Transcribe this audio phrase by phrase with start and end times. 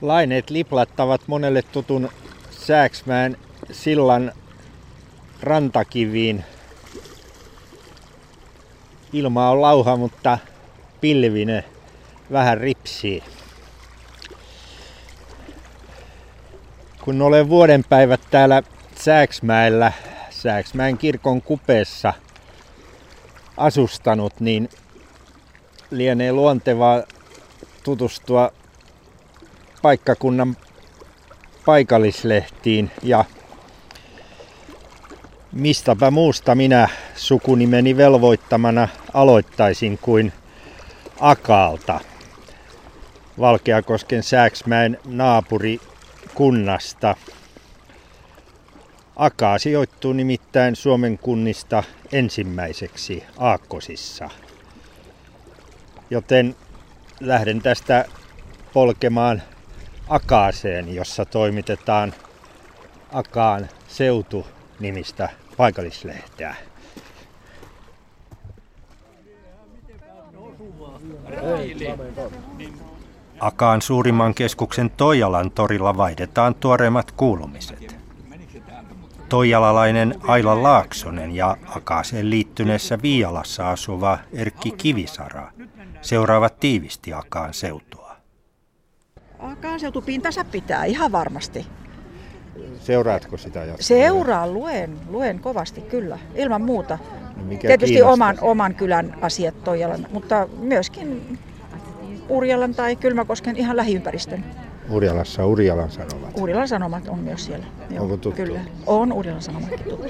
[0.00, 2.08] Laineet liplattavat monelle tutun
[2.50, 3.36] Sääksmään
[3.72, 4.32] sillan
[5.40, 6.44] rantakiviin.
[9.12, 10.38] Ilma on lauha, mutta
[11.00, 11.64] pilvinen
[12.32, 13.22] vähän ripsii.
[17.00, 18.62] Kun olen vuoden päivät täällä
[18.96, 19.92] Sääksmäellä,
[20.30, 22.12] Sääksmäen kirkon kupeessa
[23.56, 24.68] asustanut, niin
[25.90, 27.02] lienee luontevaa
[27.82, 28.52] tutustua
[29.82, 30.56] paikkakunnan
[31.66, 33.24] paikallislehtiin ja
[35.52, 40.32] mistäpä muusta minä sukunimeni velvoittamana aloittaisin kuin
[41.20, 42.00] Akaalta.
[43.40, 47.16] Valkeakosken Sääksmäen naapurikunnasta.
[49.16, 54.28] Akaa sijoittuu nimittäin Suomen kunnista ensimmäiseksi Aakkosissa.
[56.10, 56.56] Joten
[57.20, 58.04] lähden tästä
[58.72, 59.42] polkemaan
[60.08, 62.14] Akaaseen, jossa toimitetaan
[63.12, 64.46] Akaan seutu
[64.80, 66.54] nimistä paikallislehteä.
[73.40, 77.96] Akaan suurimman keskuksen Toijalan torilla vaihdetaan tuoreimmat kuulumiset.
[79.28, 85.52] Toijalalainen Aila Laaksonen ja Akaaseen liittyneessä Viialassa asuva Erkki Kivisara
[86.00, 88.07] seuraavat tiivisti Akaan seutua.
[89.38, 91.66] Akaan seutupintansa pitää ihan varmasti.
[92.80, 93.84] Seuraatko sitä jatkuvasti?
[93.84, 96.98] Seuraan, luen, luen kovasti kyllä, ilman muuta.
[97.36, 101.38] No mikä Tietysti oman, oman kylän asiat Toijalan, mutta myöskin
[102.28, 104.44] Urjalan tai Kylmäkosken ihan lähiympäristön.
[104.90, 106.30] Urjalassa Urjalan sanovat.
[106.40, 107.66] Urjalan Sanomat on myös siellä.
[107.98, 108.42] Onko tuttu?
[108.42, 110.06] Kyllä, on Urjalan Sanomatkin tuttu.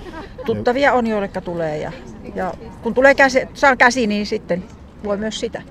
[0.46, 1.92] Tuttavia on, joilleka tulee ja,
[2.34, 4.64] ja kun tulee käsi, saan käsi, niin sitten
[5.04, 5.62] voi myös sitä.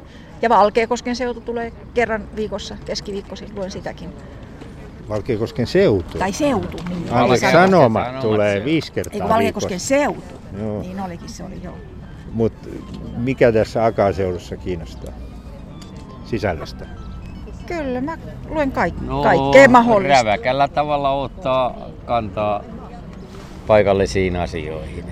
[0.41, 4.09] Ja Valkeakosken seutu tulee kerran viikossa, keskiviikkoisin, luen sitäkin.
[5.09, 6.17] Valkeakosken seutu.
[6.17, 7.11] Tai seutu, niin.
[7.11, 8.65] Valkeakosken sanomat Sanomat tulee seutu.
[8.65, 9.87] viisi kertaa Eikö Valkeakosken viikossa.
[9.87, 10.23] seutu?
[10.61, 10.81] Joo.
[10.81, 11.75] Niin olikin, se oli joo.
[12.33, 12.69] Mutta
[13.17, 15.13] mikä tässä Akaseudussa kiinnostaa?
[16.25, 16.85] Sisällöstä.
[17.65, 18.17] Kyllä, mä
[18.49, 20.17] luen kaik- No, kaikkea mahdollista.
[20.23, 22.63] räväkällä tavalla ottaa kantaa
[23.67, 25.05] paikallisiin asioihin.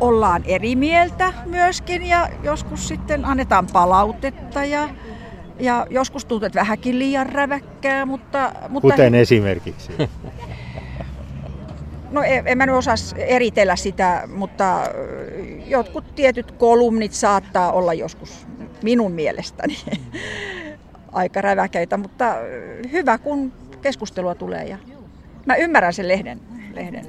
[0.00, 4.88] Ollaan eri mieltä myöskin ja joskus sitten annetaan palautetta ja,
[5.60, 9.92] ja joskus tuntuu, että vähänkin liian räväkkää, mutta, mutta Kuten esimerkiksi.
[12.10, 14.82] no en, en mä nyt osaa eritellä sitä, mutta
[15.66, 18.46] jotkut tietyt kolumnit saattaa olla joskus
[18.82, 19.76] minun mielestäni
[21.12, 22.34] aika räväkäitä, mutta
[22.92, 24.78] hyvä kun keskustelua tulee ja
[25.46, 26.40] mä ymmärrän sen lehden,
[26.74, 27.06] lehden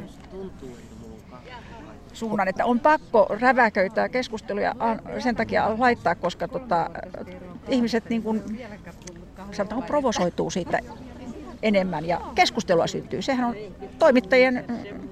[2.15, 4.75] suunnan, että on pakko räväköitä keskusteluja
[5.19, 6.89] sen takia laittaa, koska tota,
[7.69, 8.43] ihmiset niin kuin,
[9.51, 10.79] sanotaan, provosoituu siitä
[11.63, 13.21] enemmän ja keskustelua syntyy.
[13.21, 13.55] Sehän on
[13.99, 15.09] toimittajien mm,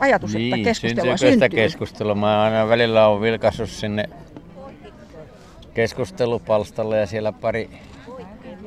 [0.00, 1.48] ajatus, että keskustelua syntyy.
[1.48, 2.14] keskustelua?
[2.14, 4.08] Mä aina välillä on vilkaissut sinne
[5.74, 7.70] keskustelupalstalle ja siellä pari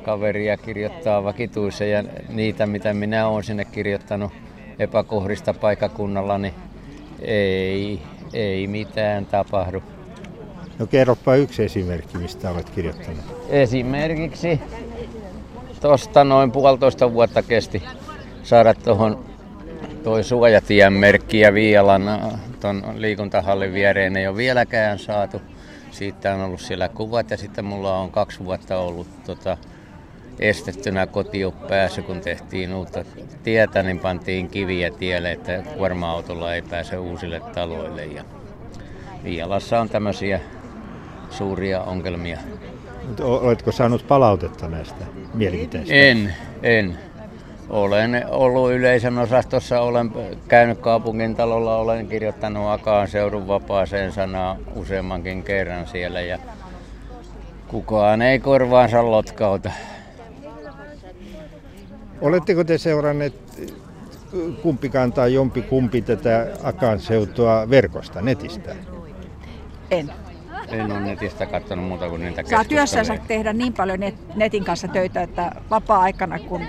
[0.02, 4.32] kaveria kirjoittaa vakituisia ja niitä, mitä minä olen sinne kirjoittanut
[4.78, 6.54] epäkohdista paikakunnalla, niin
[7.22, 8.02] ei,
[8.32, 9.82] ei mitään tapahdu.
[10.78, 13.24] No kerropa yksi esimerkki, mistä olet kirjoittanut.
[13.48, 14.60] Esimerkiksi
[15.80, 17.82] tuosta noin puolitoista vuotta kesti
[18.42, 19.24] saada tuohon
[20.04, 22.02] toi suojatien merkki ja Viialan
[22.60, 25.42] tuon liikuntahallin viereen ei ole vieläkään saatu.
[25.90, 29.56] Siitä on ollut siellä kuvat ja sitten mulla on kaksi vuotta ollut tota,
[30.40, 33.04] estettynä kotiin pääsy, kun tehtiin uutta
[33.42, 38.04] tietä, niin pantiin kiviä tielle, että kuorma-autolla ei pääse uusille taloille.
[38.04, 38.24] Ja
[39.24, 40.40] Viialassa on tämmöisiä
[41.30, 42.38] suuria ongelmia.
[43.20, 45.04] Oletko saanut palautetta näistä
[45.34, 45.94] mielipiteistä?
[45.94, 46.98] En, en.
[47.68, 50.12] Olen ollut yleisön osastossa, olen
[50.48, 56.38] käynyt kaupungin talolla, olen kirjoittanut Akaan seudun vapaaseen sanaa useammankin kerran siellä ja
[57.68, 59.70] kukaan ei korvaansa lotkauta.
[62.20, 63.34] Oletteko te seuranneet
[64.62, 68.76] kumpikaan tai jompi kumpi tätä Akan seutua verkosta, netistä?
[69.90, 70.12] En.
[70.68, 74.88] En ole netistä katsonut muuta kuin niitä Saa työssänsä tehdä niin paljon net, netin kanssa
[74.88, 76.62] töitä, että vapaa-aikana kun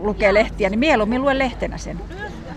[0.00, 2.00] lukee lehtiä, niin mieluummin luen lehtenä sen.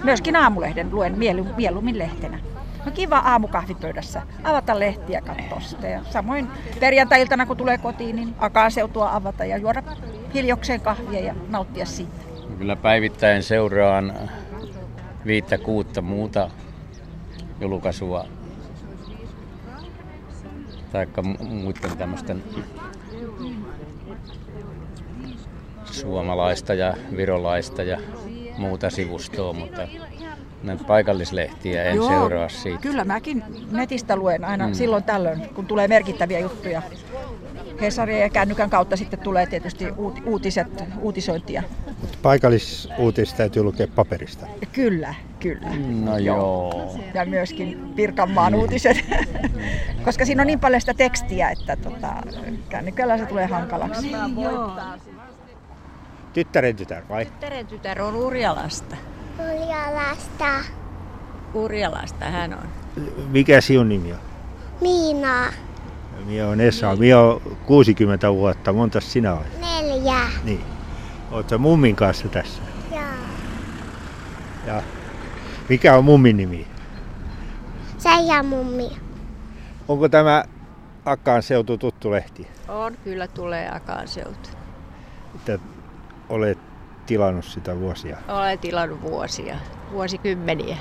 [0.03, 2.39] Myöskin aamulehden luen mielu- mieluummin lehtenä.
[2.85, 5.87] No kiva aamukahvipöydässä avata lehtiä katsoa sitä.
[5.87, 6.47] Ja samoin
[6.79, 9.83] perjantai-iltana kun tulee kotiin, niin akaan seutua avata ja juoda
[10.33, 12.26] hiljokseen kahvia ja nauttia siitä.
[12.57, 14.13] Kyllä päivittäin seuraan
[15.25, 16.49] viittä kuutta muuta
[17.61, 18.25] julkaisua
[21.21, 22.43] mu- muiden tämmöisten
[25.85, 27.99] suomalaista ja virolaista ja
[28.57, 29.87] muuta sivustoa, mutta
[30.63, 32.79] näitä paikallislehtiä en Joo, seuraa siitä.
[32.79, 34.73] Kyllä mäkin netistä luen aina mm.
[34.73, 36.81] silloin tällöin, kun tulee merkittäviä juttuja.
[37.81, 39.85] Hesaria ja kännykän kautta sitten tulee tietysti
[40.25, 41.63] uutiset, uutisointia.
[42.21, 44.47] Paikallisuutiset täytyy lukea paperista.
[44.71, 45.69] Kyllä, kyllä.
[46.03, 46.95] No joo.
[47.13, 48.59] Ja myöskin Pirkanmaan mm.
[48.59, 48.97] uutiset,
[50.05, 52.13] koska siinä on niin paljon sitä tekstiä, että tota,
[52.69, 54.11] kännykällä se tulee hankalaksi.
[54.41, 54.71] Joo.
[56.33, 57.25] Tyttären tytär vai?
[57.25, 58.95] Tyttären tytär on Urjalasta.
[59.39, 60.63] Urjalasta.
[61.53, 62.67] Urjalasta hän on.
[63.29, 64.19] Mikä sinun nimi on?
[64.81, 65.53] Miina.
[66.25, 66.95] Minä on Esa.
[66.95, 68.73] Minä on 60 vuotta.
[68.73, 69.61] Monta sinä olet?
[69.61, 70.19] Neljä.
[70.43, 70.63] Niin.
[71.31, 72.61] Oletko mummin kanssa tässä?
[72.91, 73.01] Joo.
[74.67, 74.83] Ja
[75.69, 76.67] mikä on mummin nimi?
[77.97, 78.89] Seija mummi.
[79.87, 80.43] Onko tämä
[81.05, 82.47] Akaan seutu tuttu lehti?
[82.67, 84.49] On, kyllä tulee Akaan seutu.
[85.35, 85.59] Että
[86.29, 86.57] olet
[87.05, 88.17] tilannut sitä vuosia?
[88.27, 89.55] Olen tilannut vuosia,
[89.91, 90.77] vuosikymmeniä.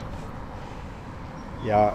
[1.65, 1.93] Ja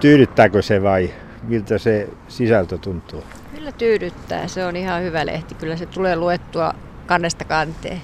[0.00, 1.14] tyydyttääkö se vai
[1.48, 3.24] miltä se sisältö tuntuu?
[3.54, 5.54] Kyllä tyydyttää, se on ihan hyvä lehti.
[5.54, 6.74] Kyllä se tulee luettua
[7.06, 8.02] kannesta kanteen.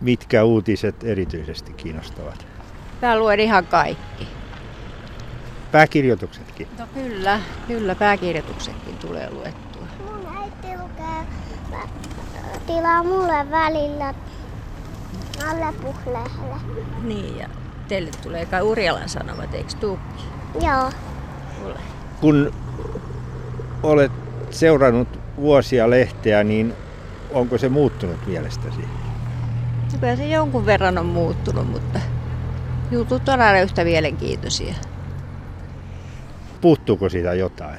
[0.00, 2.46] Mitkä uutiset erityisesti kiinnostavat?
[3.02, 4.28] Mä luen ihan kaikki.
[5.72, 6.68] Pääkirjoituksetkin?
[6.78, 9.86] No kyllä, kyllä pääkirjoituksetkin tulee luettua.
[10.06, 11.26] Mun äiti lukee,
[12.66, 14.14] tilaa mulle välillä
[15.48, 16.60] alle puhleelle.
[17.02, 17.48] Niin, ja
[17.88, 20.24] teille tulee kai Urjalan sanomat, eikö tuukki?
[20.60, 20.90] Joo.
[21.62, 21.80] Mulle.
[22.20, 22.52] Kun
[23.82, 24.12] olet
[24.50, 26.74] seurannut vuosia lehteä, niin
[27.30, 28.80] onko se muuttunut mielestäsi?
[30.00, 32.00] Kyllä se jonkun verran on muuttunut, mutta
[32.90, 34.74] jutut on aina yhtä mielenkiintoisia.
[36.60, 37.78] Puuttuuko siitä jotain?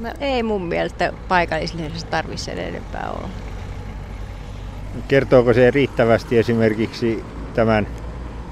[0.00, 3.28] No, ei mun mielestä paikallislehdessä tarvitse sen enempää olla.
[5.08, 7.24] Kertooko se riittävästi esimerkiksi
[7.54, 7.86] tämän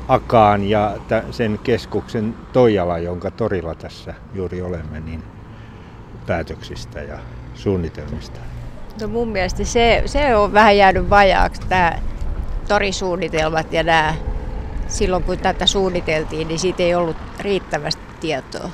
[0.09, 0.97] Akaan ja
[1.31, 5.23] sen keskuksen Toijala, jonka torilla tässä juuri olemme, niin
[6.27, 7.19] päätöksistä ja
[7.55, 8.41] suunnitelmista?
[9.01, 11.99] No mun mielestä se, se on vähän jäänyt vajaaksi, tämä
[12.69, 14.15] torisuunnitelmat ja nämä.
[14.89, 18.71] Silloin kun tätä suunniteltiin, niin siitä ei ollut riittävästi tietoa.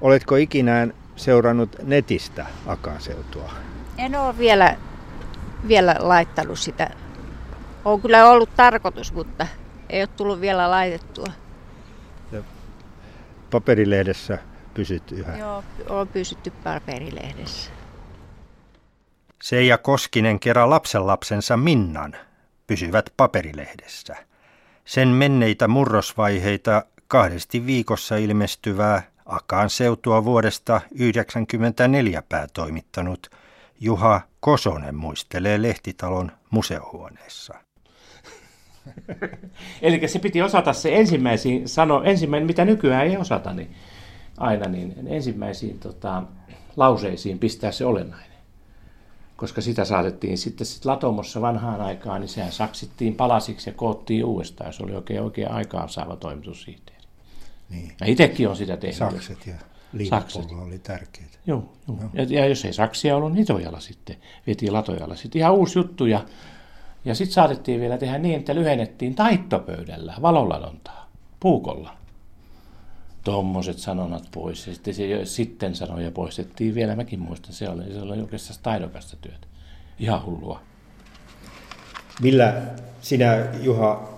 [0.00, 3.50] Oletko ikinä seurannut netistä Akanseutua?
[3.98, 4.76] En ole vielä,
[5.68, 6.90] vielä laittanut sitä.
[7.84, 9.46] On kyllä ollut tarkoitus, mutta
[9.90, 11.26] ei ole tullut vielä laitettua.
[12.32, 12.42] Ja
[13.50, 14.38] paperilehdessä
[14.74, 15.36] pysyt yhä?
[15.36, 17.70] Joo, on pysytty paperilehdessä.
[19.42, 22.16] Seija Koskinen kerran lapsenlapsensa Minnan
[22.66, 24.16] pysyvät paperilehdessä.
[24.84, 33.30] Sen menneitä murrosvaiheita kahdesti viikossa ilmestyvää Akaan seutua vuodesta 1994 päätoimittanut
[33.80, 37.54] Juha Kosonen muistelee lehtitalon museohuoneessa.
[39.82, 43.74] Eli se piti osata se ensimmäisiin sano, ensimmäinen, mitä nykyään ei osata, niin
[44.36, 46.22] aina niin ensimmäisiin tota,
[46.76, 48.32] lauseisiin pistää se olennainen.
[49.36, 54.72] Koska sitä saatettiin sitten sit latomossa vanhaan aikaan, niin sehän saksittiin palasiksi ja koottiin uudestaan.
[54.72, 56.92] Se oli oikein, oikein aikaan saava toimitus siitä.
[57.70, 57.92] Niin.
[58.00, 58.98] Ja itsekin on sitä tehnyt.
[58.98, 59.54] Sakset ja
[59.92, 61.38] liivapullo oli tärkeitä.
[61.46, 61.98] Joo, joo.
[62.00, 62.10] joo.
[62.12, 64.16] Ja, ja, jos ei saksia ollut, niin Tojalla sitten,
[64.46, 65.16] vietiin Latojalla.
[65.16, 66.24] Sitten ihan uusi juttu ja,
[67.04, 71.96] ja sitten saatettiin vielä tehdä niin, että lyhennettiin taittopöydällä valoladontaa, puukolla.
[73.24, 74.66] Tuommoiset sanonnat pois.
[74.66, 79.16] Ja sitten, se, sitten sanoja poistettiin vielä, mäkin muistan, se oli, se oli oikeastaan taidokasta
[79.16, 79.46] työtä.
[79.98, 80.60] Ihan hullua.
[82.20, 82.62] Millä
[83.00, 84.08] sinä, Juha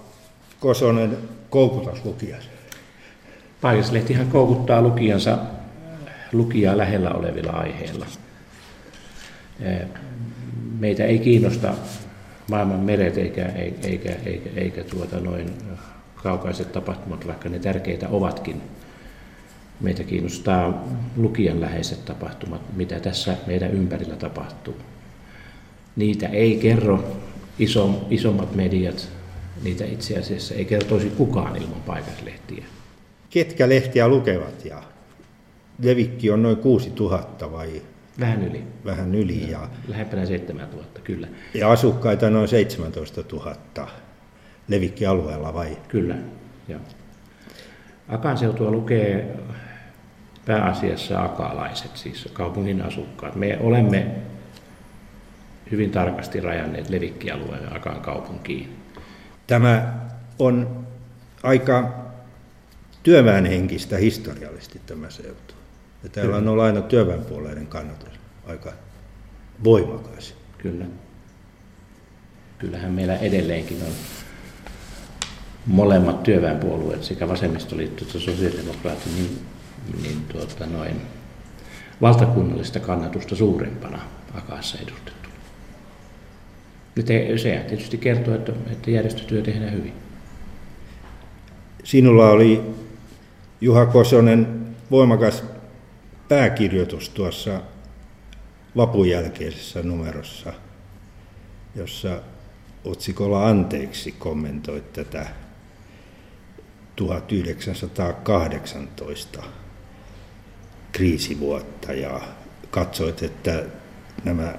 [0.61, 1.19] Kosonen,
[1.51, 2.49] koukutas lukijasi?
[3.61, 5.39] Paikallislehtihän koukuttaa lukijansa
[6.33, 8.07] lukijaa lähellä olevilla aiheilla.
[10.79, 11.75] Meitä ei kiinnosta
[12.51, 13.89] maailman meret eikä, eikä,
[14.27, 15.51] eikä, eikä, tuota noin
[16.15, 18.63] kaukaiset tapahtumat, vaikka ne tärkeitä ovatkin.
[19.81, 24.77] Meitä kiinnostaa lukijan läheiset tapahtumat, mitä tässä meidän ympärillä tapahtuu.
[25.97, 27.17] Niitä ei kerro
[27.59, 29.09] iso, isommat mediat,
[29.63, 32.65] niitä itse asiassa ei kertoisi kukaan ilman paikallislehtiä
[33.35, 34.83] ketkä lehtiä lukevat ja
[35.83, 37.83] levikki on noin 6000 vai?
[38.21, 38.65] Vähän yli.
[38.85, 39.51] Vähän yli.
[39.51, 41.29] Ja, Lähempänä 7000, kyllä.
[41.55, 43.57] Ja asukkaita noin 17 000
[44.69, 45.79] levikkialueella vai?
[45.89, 46.15] Kyllä,
[46.69, 46.81] joo.
[48.09, 49.37] Akanseutua lukee
[50.47, 53.35] pääasiassa akalaiset, siis kaupungin asukkaat.
[53.35, 54.07] Me olemme
[55.71, 58.77] hyvin tarkasti rajanneet levikkialueen Akan kaupunkiin.
[59.47, 59.95] Tämä
[60.39, 60.87] on
[61.43, 61.95] aika
[63.03, 65.55] työväenhenkistä historiallisesti tämä seutu.
[66.05, 68.09] Ja täällä on ollut aina työväenpuolueiden kannatus
[68.47, 68.73] aika
[69.65, 70.35] voimakas.
[70.59, 70.85] Kyllä.
[72.59, 73.93] Kyllähän meillä edelleenkin on
[75.67, 79.39] molemmat työväenpuolueet, sekä vasemmistoliitto että sosiaalidemokraatit, niin,
[80.03, 81.01] niin tuota, noin
[82.01, 83.99] valtakunnallista kannatusta suurempana
[84.35, 85.29] akaassa edustettu.
[87.37, 89.93] Se tietysti kertoo, että, että järjestötyö tehdään hyvin.
[91.85, 92.61] Sinulla oli
[93.61, 95.45] Juha Kosonen voimakas
[96.35, 97.61] pääkirjoitus tuossa
[98.77, 100.53] vapun jälkeisessä numerossa,
[101.75, 102.21] jossa
[102.85, 105.27] otsikolla Anteeksi kommentoit tätä
[106.97, 109.43] 1918
[110.93, 112.21] kriisivuotta ja
[112.71, 113.65] katsoit, että
[114.25, 114.55] nämä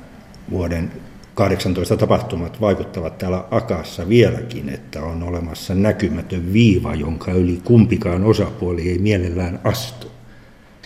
[0.49, 0.91] vuoden
[1.33, 8.89] 18 tapahtumat vaikuttavat täällä Akassa vieläkin, että on olemassa näkymätön viiva, jonka yli kumpikaan osapuoli
[8.89, 10.14] ei mielellään astu.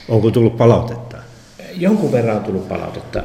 [0.10, 1.18] Onko tullut palautetta?
[1.76, 3.24] Jonkun verran on tullut palautetta.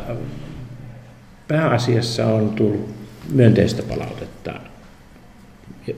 [1.49, 2.88] Pääasiassa on tullut
[3.33, 4.53] myönteistä palautetta.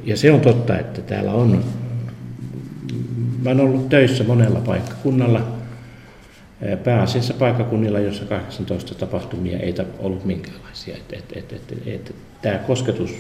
[0.04, 1.64] Ja se on totta, että täällä on,
[3.42, 5.46] mä olen ollut töissä monella paikkakunnalla,
[6.84, 10.96] pääasiassa paikkakunnilla, jossa 18 tapahtumia ei ollut minkäänlaisia.
[10.96, 13.10] Et, et, et, et, et, tämä kosketus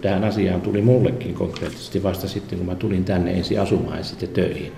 [0.00, 4.28] tähän asiaan tuli mullekin konkreettisesti vasta sitten, kun mä tulin tänne ensin asumaan ja sitten
[4.28, 4.72] töihin.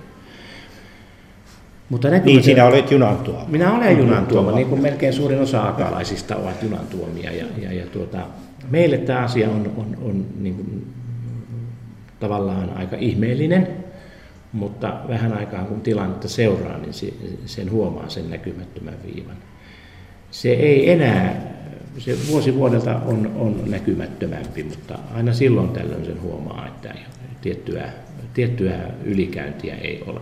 [1.90, 3.45] Mutta niin, sinä olet junan tuoma.
[3.49, 7.33] Minä olen junan tuoma, niin kuin melkein suurin osa akalaisista ovat junan tuomia.
[7.33, 8.19] Ja, ja, ja tuota,
[8.71, 10.87] meille tämä asia on, on, on niin kuin,
[12.21, 13.69] tavallaan aika ihmeellinen,
[14.52, 16.95] mutta vähän aikaa kun tilannetta seuraa, niin
[17.47, 19.37] sen huomaa sen näkymättömän viivan.
[20.31, 21.43] Se ei enää,
[21.99, 26.95] se vuosi vuodelta on, on näkymättömämpi, mutta aina silloin tällöin sen huomaa, että
[27.40, 27.88] tiettyä,
[28.35, 30.21] tiettyä ylikäyntiä ei ole.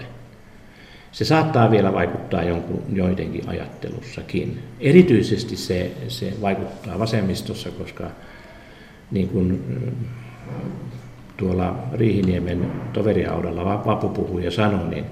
[1.14, 4.62] Se saattaa vielä vaikuttaa jonkun, joidenkin ajattelussakin.
[4.80, 8.10] Erityisesti se, se vaikuttaa vasemmistossa, koska
[9.10, 9.64] niin kuin
[11.36, 15.04] tuolla Riihiniemen toveriaudalla Vapu puhui ja sanoi, niin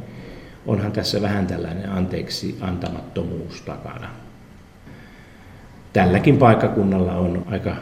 [0.67, 4.09] onhan tässä vähän tällainen anteeksi antamattomuus takana.
[5.93, 7.77] Tälläkin paikkakunnalla on aika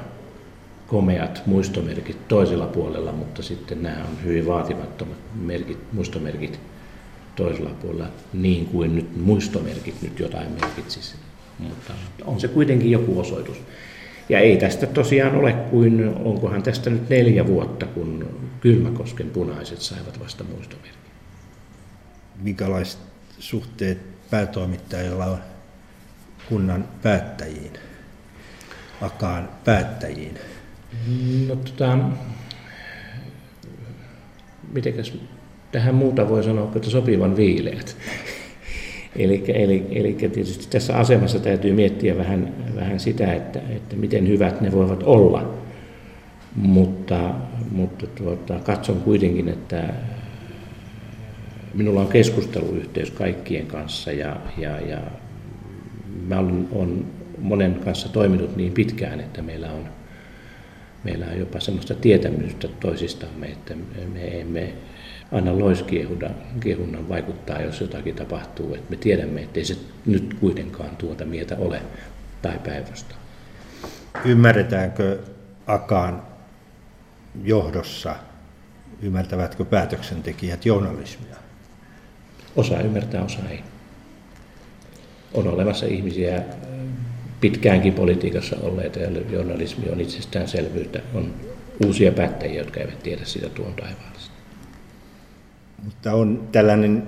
[0.86, 6.60] komeat muistomerkit toisella puolella, mutta sitten nämä on hyvin vaatimattomat merkit, muistomerkit
[7.36, 11.14] toisella puolella, niin kuin nyt muistomerkit nyt jotain merkitsisi.
[11.58, 11.92] Mutta
[12.24, 13.56] on se kuitenkin joku osoitus.
[14.28, 18.26] Ja ei tästä tosiaan ole kuin, onkohan tästä nyt neljä vuotta, kun
[18.60, 21.00] Kylmäkosken punaiset saivat vasta muistomerkin.
[22.42, 23.00] Minkälaiset
[23.38, 23.98] suhteet
[24.30, 25.38] päätoimittajilla on
[26.48, 27.72] kunnan päättäjiin,
[29.00, 30.38] akaan päättäjiin?
[31.48, 31.98] No tota,
[34.72, 35.12] mitenkäs
[35.72, 37.96] tähän muuta voi sanoa, että sopivan viileät.
[39.16, 44.60] Eli, eli, eli tietysti tässä asemassa täytyy miettiä vähän, vähän sitä, että, että miten hyvät
[44.60, 45.54] ne voivat olla.
[46.56, 47.34] Mutta,
[47.70, 49.94] mutta tuota, katson kuitenkin, että
[51.74, 54.98] minulla on keskusteluyhteys kaikkien kanssa ja, ja, ja
[56.28, 57.04] mä olen, olen
[57.38, 59.84] monen kanssa toiminut niin pitkään, että meillä on,
[61.04, 63.74] meillä on jopa sellaista tietämystä toisistamme, että
[64.12, 64.72] me emme
[65.32, 68.74] anna loiskiehunnan vaikuttaa, jos jotakin tapahtuu.
[68.74, 71.82] Että me tiedämme, ettei se nyt kuitenkaan tuota mieltä ole
[72.42, 73.14] tai päivästä.
[74.24, 75.18] Ymmärretäänkö
[75.66, 76.22] Akaan
[77.44, 78.16] johdossa,
[79.02, 81.36] ymmärtävätkö päätöksentekijät journalismia?
[82.56, 83.60] Osa ymmärtää, osa ei.
[85.34, 86.42] On olemassa ihmisiä
[87.40, 91.00] pitkäänkin politiikassa olleita ja journalismi on itsestäänselvyyttä.
[91.14, 91.34] On
[91.86, 94.29] uusia päättäjiä, jotka eivät tiedä sitä tuon taivaallista.
[95.84, 97.02] Mutta on tällainen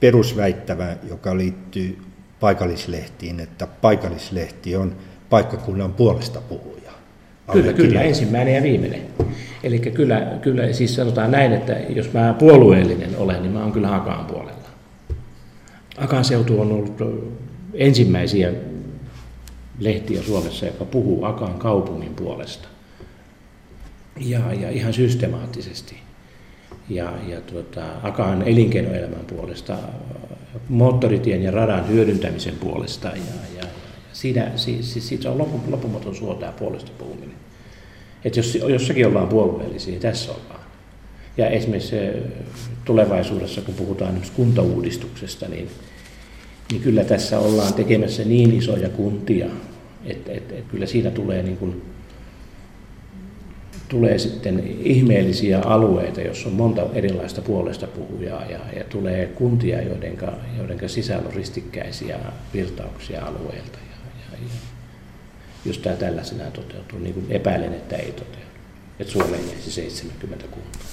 [0.00, 1.98] perusväittävä, joka liittyy
[2.40, 4.96] paikallislehtiin, että paikallislehti on
[5.30, 6.92] paikkakunnan puolesta puhuja.
[7.52, 9.02] Kyllä, kyllä, ensimmäinen ja viimeinen.
[9.62, 13.94] Eli kyllä, kyllä, siis sanotaan näin, että jos mä puolueellinen olen, niin mä oon kyllä
[13.94, 14.68] Akaan puolella.
[15.96, 16.96] Akaan seutu on ollut
[17.74, 18.52] ensimmäisiä
[19.78, 22.68] lehtiä Suomessa, joka puhuu Akaan kaupungin puolesta.
[24.20, 26.05] Ja, ja ihan systemaattisesti
[26.88, 29.78] ja, ja tuota, Akaan elinkeinoelämän puolesta,
[30.68, 33.08] moottoritien ja radan hyödyntämisen puolesta.
[33.08, 33.66] Ja, ja,
[34.12, 37.36] siinä, siis, siis siitä on lopun, lopumaton suo puolesta puhuminen.
[38.24, 40.60] Että jos jossakin ollaan puolueellisia, niin tässä ollaan.
[41.36, 41.96] Ja esimerkiksi
[42.84, 45.68] tulevaisuudessa, kun puhutaan kuntauudistuksesta, niin,
[46.70, 49.46] niin kyllä tässä ollaan tekemässä niin isoja kuntia,
[50.04, 51.82] että, että, että kyllä siinä tulee niin kuin
[53.88, 60.18] tulee sitten ihmeellisiä alueita, jossa on monta erilaista puolesta puhujaa ja, ja tulee kuntia, joiden,
[60.58, 62.18] joiden sisällä on ristikkäisiä
[62.54, 63.78] virtauksia alueelta.
[63.90, 63.96] Ja,
[64.32, 64.48] ja, ja
[65.64, 68.46] jos tämä tällaisenaan toteutuu, niin kuin epäilen, että ei toteudu.
[69.00, 70.90] Että Suomeen jäisi 70 kuntaa.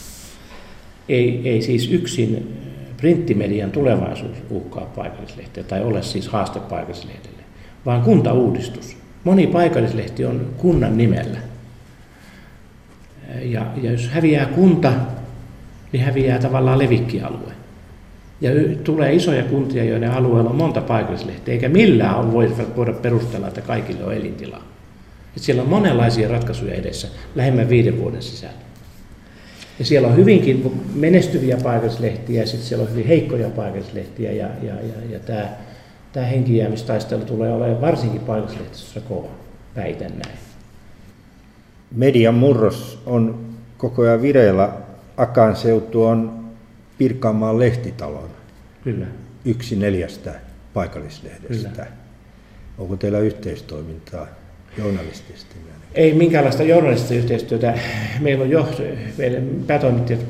[1.09, 2.57] Ei, ei siis yksin
[2.97, 7.43] printtimedian tulevaisuus uhkaa paikallislehteä tai ole siis haaste paikallislehdelle,
[7.85, 8.97] vaan kuntauudistus.
[9.23, 11.52] Moni paikallislehti on kunnan nimellä.
[13.41, 14.93] Ja, ja jos häviää kunta,
[15.91, 17.51] niin häviää tavallaan levikkialue.
[18.41, 18.51] Ja
[18.83, 22.33] tulee isoja kuntia, joiden alueella on monta paikallislehteä, eikä millään on
[22.75, 24.63] voida perustella, että kaikille on elintilaa.
[25.27, 28.63] Että siellä on monenlaisia ratkaisuja edessä lähemmän viiden vuoden sisällä.
[29.79, 34.73] Ja siellä on hyvinkin menestyviä paikallislehtiä ja sitten siellä on hyvin heikkoja paikallislehtiä ja, ja,
[34.73, 35.47] ja, ja tämä,
[36.13, 39.29] tämä henkijäämistaistelu tulee olemaan varsinkin paikallislehtisessä kova,
[39.75, 40.37] väitän näin.
[41.93, 43.45] Median murros on
[43.77, 44.69] koko ajan vireillä.
[45.17, 46.43] Akan seutu on
[46.97, 48.29] Pirkanmaan lehtitalon.
[48.83, 49.05] Kyllä.
[49.45, 50.33] Yksi neljästä
[50.73, 51.69] paikallislehdestä.
[51.69, 51.87] Kyllä.
[52.77, 54.27] Onko teillä yhteistoimintaa
[54.77, 55.55] journalistisesti?
[55.95, 57.79] Ei minkäänlaista journalistista yhteistyötä.
[58.19, 58.69] Meillä on jo,
[59.17, 60.21] meidän päätoimittajat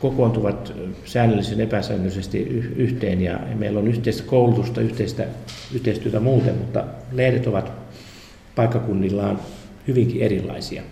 [0.00, 0.72] kokoontuvat
[1.04, 2.38] säännöllisesti epäsäännöllisesti
[2.76, 5.24] yhteen ja meillä on yhteistä koulutusta, yhteistä
[5.74, 7.72] yhteistyötä muuten, mutta lehdet ovat
[8.54, 9.38] paikkakunnillaan
[9.88, 10.82] hyvinkin erilaisia.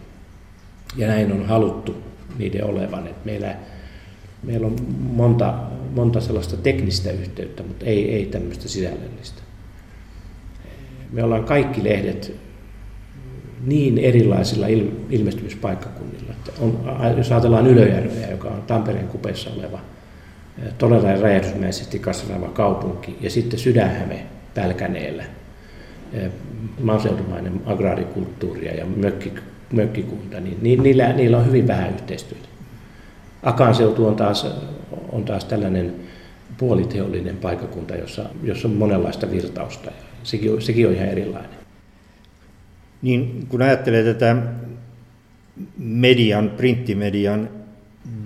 [0.96, 1.94] Ja näin on haluttu
[2.38, 3.06] niiden olevan.
[3.06, 3.56] että meillä,
[4.42, 4.76] meillä on
[5.12, 5.54] monta,
[5.94, 9.42] monta sellaista teknistä yhteyttä, mutta ei, ei tämmöistä sisällöllistä.
[11.12, 12.32] Me ollaan kaikki lehdet
[13.64, 14.66] niin erilaisilla
[15.10, 16.32] ilmestymispaikkakunnilla.
[16.32, 16.80] Että on,
[17.16, 19.80] jos ajatellaan Ylöjärveä, joka on Tampereen kupeessa oleva
[20.78, 25.24] todella räjähdysmäisesti kasvava kaupunki, ja sitten Sydänhäme Pälkäneellä,
[26.80, 29.32] maaseudumainen agraarikulttuuria ja mökki,
[29.72, 32.48] mökkikunta, niin niillä, niillä on hyvin vähän yhteistyötä.
[33.42, 34.46] Akan seutu on taas,
[35.12, 35.94] on taas tällainen
[36.58, 39.90] puoliteollinen paikkakunta, jossa, jossa on monenlaista virtausta.
[40.22, 41.50] Sekin, sekin on ihan erilainen.
[43.02, 44.36] Niin kun ajattelee tätä
[45.78, 47.48] median, printtimedian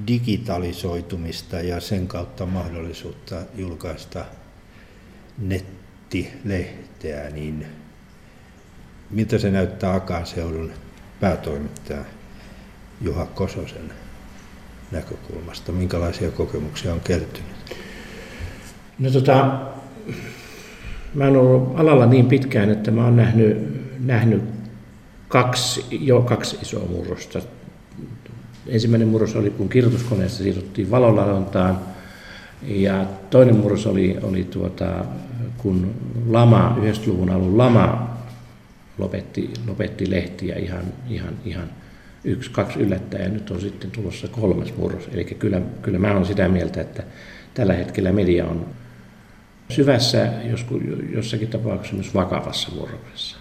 [0.06, 4.24] digitalisoitumista ja sen kautta mahdollisuutta julkaista
[6.14, 7.66] nettilehteä, niin
[9.10, 10.70] miltä se näyttää Akaan seudun
[11.20, 12.04] päätoimittaja
[13.00, 13.92] Juha Kososen
[14.92, 15.72] näkökulmasta?
[15.72, 17.76] Minkälaisia kokemuksia on kertynyt?
[18.98, 19.60] No tota,
[21.14, 23.58] mä oon ollut alalla niin pitkään, että mä oon nähnyt,
[24.04, 24.42] nähnyt
[25.28, 27.40] kaksi, jo kaksi isoa murrosta.
[28.66, 31.78] Ensimmäinen murros oli, kun kirjoituskoneesta siirryttiin valoladontaan,
[32.62, 35.04] ja toinen murros oli, oli tuota,
[35.62, 35.94] kun
[36.28, 38.16] lama, 90-luvun alun lama
[38.98, 41.70] lopetti, lopetti lehtiä ihan, ihan, ihan
[42.24, 45.08] yksi, kaksi yllättäen, ja nyt on sitten tulossa kolmas murros.
[45.12, 47.02] Eli kyllä, kyllä mä olen sitä mieltä, että
[47.54, 48.66] tällä hetkellä media on
[49.70, 50.82] syvässä, joskus,
[51.14, 53.36] jossakin tapauksessa myös vakavassa murroksessa.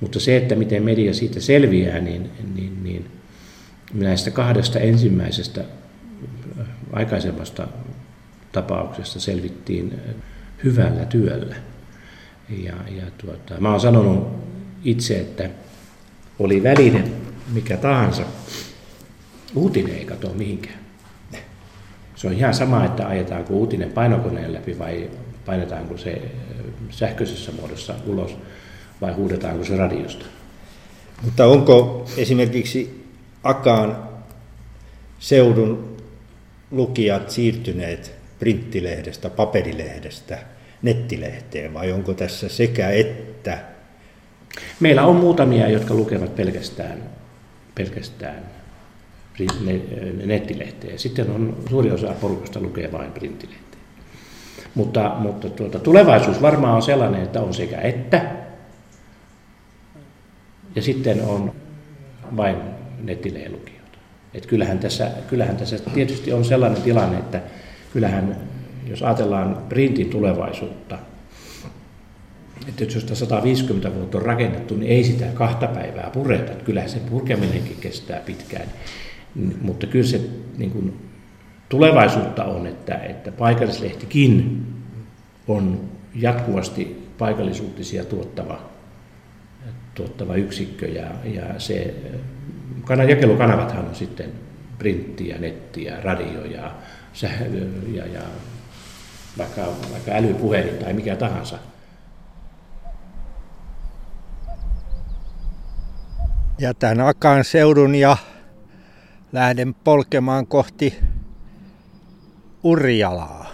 [0.00, 3.10] Mutta se, että miten media siitä selviää, niin, niin, niin
[3.94, 5.64] näistä kahdesta ensimmäisestä
[6.92, 7.68] aikaisemmasta
[8.52, 10.00] tapauksesta selvittiin
[10.64, 11.56] hyvällä työllä.
[12.48, 14.28] Ja, ja tuota, mä oon sanonut
[14.84, 15.50] itse, että
[16.38, 17.04] oli väline
[17.52, 18.22] mikä tahansa,
[19.54, 20.78] uutinen ei katoa mihinkään.
[22.16, 25.10] Se on ihan sama, että ajetaanko uutinen painokoneen läpi vai
[25.46, 26.20] painetaanko se äh,
[26.90, 28.36] sähköisessä muodossa ulos
[29.00, 30.24] vai huudetaanko se radiosta.
[31.22, 33.02] Mutta onko esimerkiksi
[33.42, 34.08] Akaan
[35.18, 35.96] seudun
[36.70, 40.38] lukijat siirtyneet printtilehdestä, paperilehdestä
[40.82, 43.58] nettilehteen vai onko tässä sekä että?
[44.80, 47.02] Meillä on muutamia, jotka lukevat pelkästään,
[47.74, 48.42] pelkästään
[50.24, 50.98] nettilehteä.
[50.98, 53.80] Sitten on suuri osa porukasta lukee vain printtilehteä.
[54.74, 58.22] Mutta, mutta tuota, tulevaisuus varmaan on sellainen, että on sekä että,
[60.74, 61.52] ja sitten on
[62.36, 62.56] vain
[63.02, 63.98] nettileilukijoita.
[64.34, 67.40] Et kyllähän, tässä, kyllähän tässä tietysti on sellainen tilanne, että
[67.92, 68.36] kyllähän
[68.86, 70.98] jos ajatellaan printin tulevaisuutta,
[72.68, 76.52] että jos sitä 150 vuotta on rakennettu, niin ei sitä kahta päivää pureta.
[76.64, 78.66] Kyllähän sen purkeminenkin kestää pitkään.
[79.62, 80.20] Mutta kyllä se
[80.58, 81.10] niin kuin,
[81.68, 84.66] tulevaisuutta on, että, että paikallislehtikin
[85.48, 85.80] on
[86.14, 88.72] jatkuvasti paikallisuutisia tuottava
[89.94, 91.94] tuottava yksikkö ja, ja se,
[93.08, 94.32] jakelukanavathan on sitten
[94.78, 96.74] printti ja netti ja radio ja
[97.12, 98.20] sähkö ja, ja
[99.38, 101.58] vaikka, vaikka älypuhelin tai mikä tahansa.
[106.58, 108.16] Jätän Akan seudun ja
[109.32, 110.98] lähden polkemaan kohti
[112.62, 113.46] Urjalaa.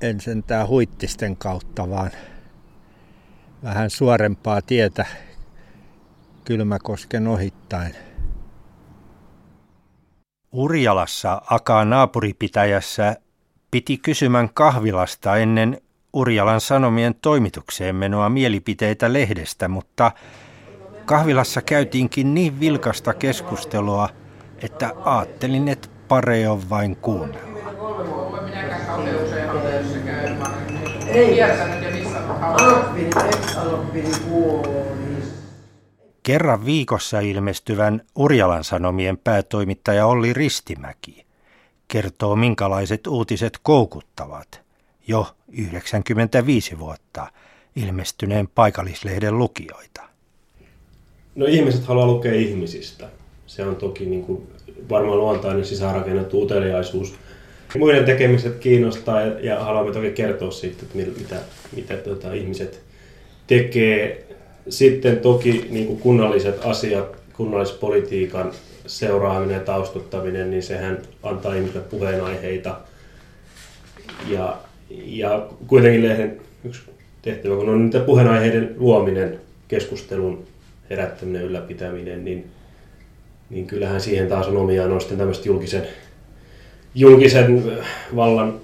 [0.00, 2.10] En sentään huittisten kautta, vaan
[3.62, 5.06] vähän suorempaa tietä
[6.44, 8.05] Kylmäkosken ohittain.
[10.56, 13.16] Urjalassa Akaa naapuripitäjässä
[13.70, 15.80] piti kysymän kahvilasta ennen
[16.12, 20.12] Urjalan Sanomien toimitukseen menoa mielipiteitä lehdestä, mutta
[21.04, 24.08] kahvilassa käytiinkin niin vilkasta keskustelua,
[24.62, 27.56] että ajattelin, että pare on vain kuunnella.
[36.26, 41.26] Kerran viikossa ilmestyvän Urjalan Sanomien päätoimittaja Olli Ristimäki
[41.88, 44.60] kertoo, minkälaiset uutiset koukuttavat
[45.08, 47.26] jo 95 vuotta
[47.76, 50.02] ilmestyneen paikallislehden lukijoita.
[51.34, 53.08] No ihmiset haluaa lukea ihmisistä.
[53.46, 54.50] Se on toki niin kuin
[54.88, 57.14] varmaan luontainen sisäänrakennettu uteliaisuus.
[57.78, 61.36] Muiden tekemiset kiinnostaa ja, haluamme toki kertoa siitä, että mitä,
[61.76, 62.80] mitä tuota, ihmiset
[63.46, 64.25] tekee.
[64.68, 68.52] Sitten toki niin kuin kunnalliset asiat, kunnallispolitiikan
[68.86, 72.80] seuraaminen ja taustuttaminen, niin sehän antaa ihmisille puheenaiheita.
[74.28, 74.56] Ja,
[74.90, 76.80] ja kuitenkin lehden yksi
[77.22, 80.44] tehtävä, kun on niitä puheenaiheiden luominen, keskustelun
[80.90, 82.50] herättäminen, ylläpitäminen, niin,
[83.50, 85.86] niin kyllähän siihen taas on omiaan on sitten tämmöiset julkisen,
[86.94, 87.78] julkisen
[88.16, 88.60] vallan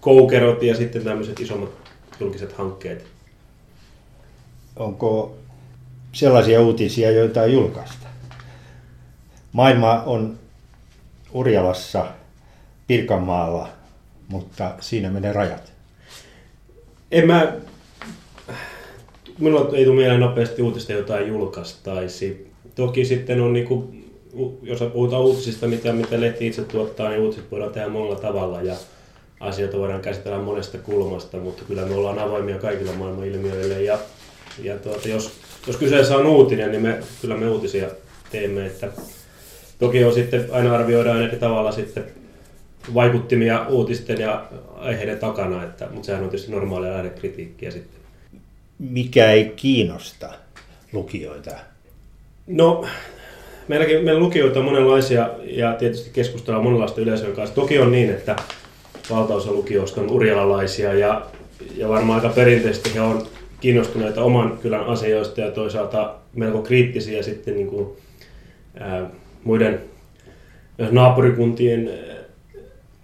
[0.00, 1.70] koukerot ja sitten tämmöiset isommat
[2.20, 3.17] julkiset hankkeet.
[4.78, 5.36] Onko
[6.12, 8.06] sellaisia uutisia, joita ei julkaista?
[9.52, 10.38] Maailma on
[11.32, 12.06] Urjalassa,
[12.86, 13.68] Pirkanmaalla,
[14.28, 15.72] mutta siinä menee rajat.
[17.10, 17.52] En mä,
[19.38, 22.50] minulla ei tule mieleen nopeasti uutista, jota ei julkaistaisi.
[22.74, 24.12] Toki sitten on, niin kuin,
[24.62, 28.74] jos puhutaan uutisista, mitä, mitä lehti itse tuottaa, niin uutiset voidaan tehdä monella tavalla ja
[29.40, 33.82] asioita voidaan käsitellä monesta kulmasta, mutta kyllä me ollaan avoimia kaikilla maailman ilmiöille.
[33.82, 33.98] Ja,
[34.62, 35.32] ja tuota, jos,
[35.66, 37.88] jos kyseessä on uutinen, niin me, kyllä me uutisia
[38.30, 38.66] teemme.
[38.66, 38.88] Että
[39.78, 42.04] toki on sitten, aina arvioidaan eri tavalla sitten
[42.94, 48.00] vaikuttimia uutisten ja aiheiden takana, että, mutta sehän on tietysti normaalia lähdekritiikkiä sitten.
[48.78, 50.30] Mikä ei kiinnosta
[50.92, 51.50] lukijoita?
[52.46, 52.86] No,
[53.68, 57.54] meilläkin, meillä lukijoita on monenlaisia ja tietysti keskustellaan monenlaista yleisön kanssa.
[57.54, 58.36] Toki on niin, että
[59.10, 61.26] valtaosa lukijoista on urjalalaisia ja,
[61.76, 63.26] ja varmaan aika perinteisesti he on
[63.60, 67.88] kiinnostuneita oman kylän asioista ja toisaalta melko kriittisiä sitten niin kuin,
[68.80, 69.10] ää,
[69.44, 69.80] muiden
[70.90, 71.90] naapurikuntien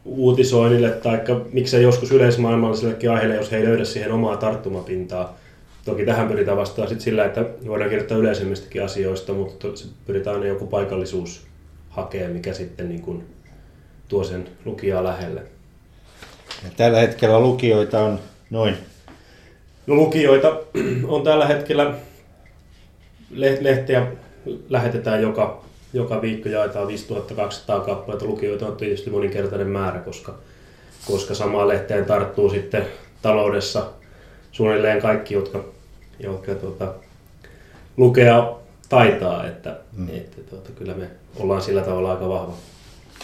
[0.05, 1.21] uutisoinnille tai
[1.53, 5.38] miksei joskus yleismaailmallisellekin aiheelle, jos he ei löydä siihen omaa tarttumapintaa.
[5.85, 9.69] Toki tähän pyritään vastaan sit sillä, että voidaan kirjoittaa yleisemmistäkin asioista, mutta
[10.07, 11.47] pyritään aina joku paikallisuus
[11.88, 13.25] hakea, mikä sitten niin kuin
[14.09, 15.43] tuo sen lukijaa lähelle.
[16.64, 18.19] Ja tällä hetkellä lukijoita on
[18.51, 18.77] noin?
[19.87, 20.61] No lukijoita
[21.09, 21.94] on tällä hetkellä,
[23.61, 24.07] lehteä
[24.68, 28.25] lähetetään joka joka viikko jaetaan 5200 kappaletta.
[28.25, 30.35] Lukijoita on tietysti moninkertainen määrä, koska,
[31.07, 32.87] koska samaan lehteen tarttuu sitten
[33.23, 33.87] taloudessa
[34.53, 35.64] suunnilleen kaikki, jotka,
[36.18, 36.94] jotka tuota,
[37.97, 38.53] lukea
[38.88, 39.47] taitaa.
[39.47, 40.09] Että, mm.
[40.09, 42.55] että tuota, kyllä me ollaan sillä tavalla aika vahva,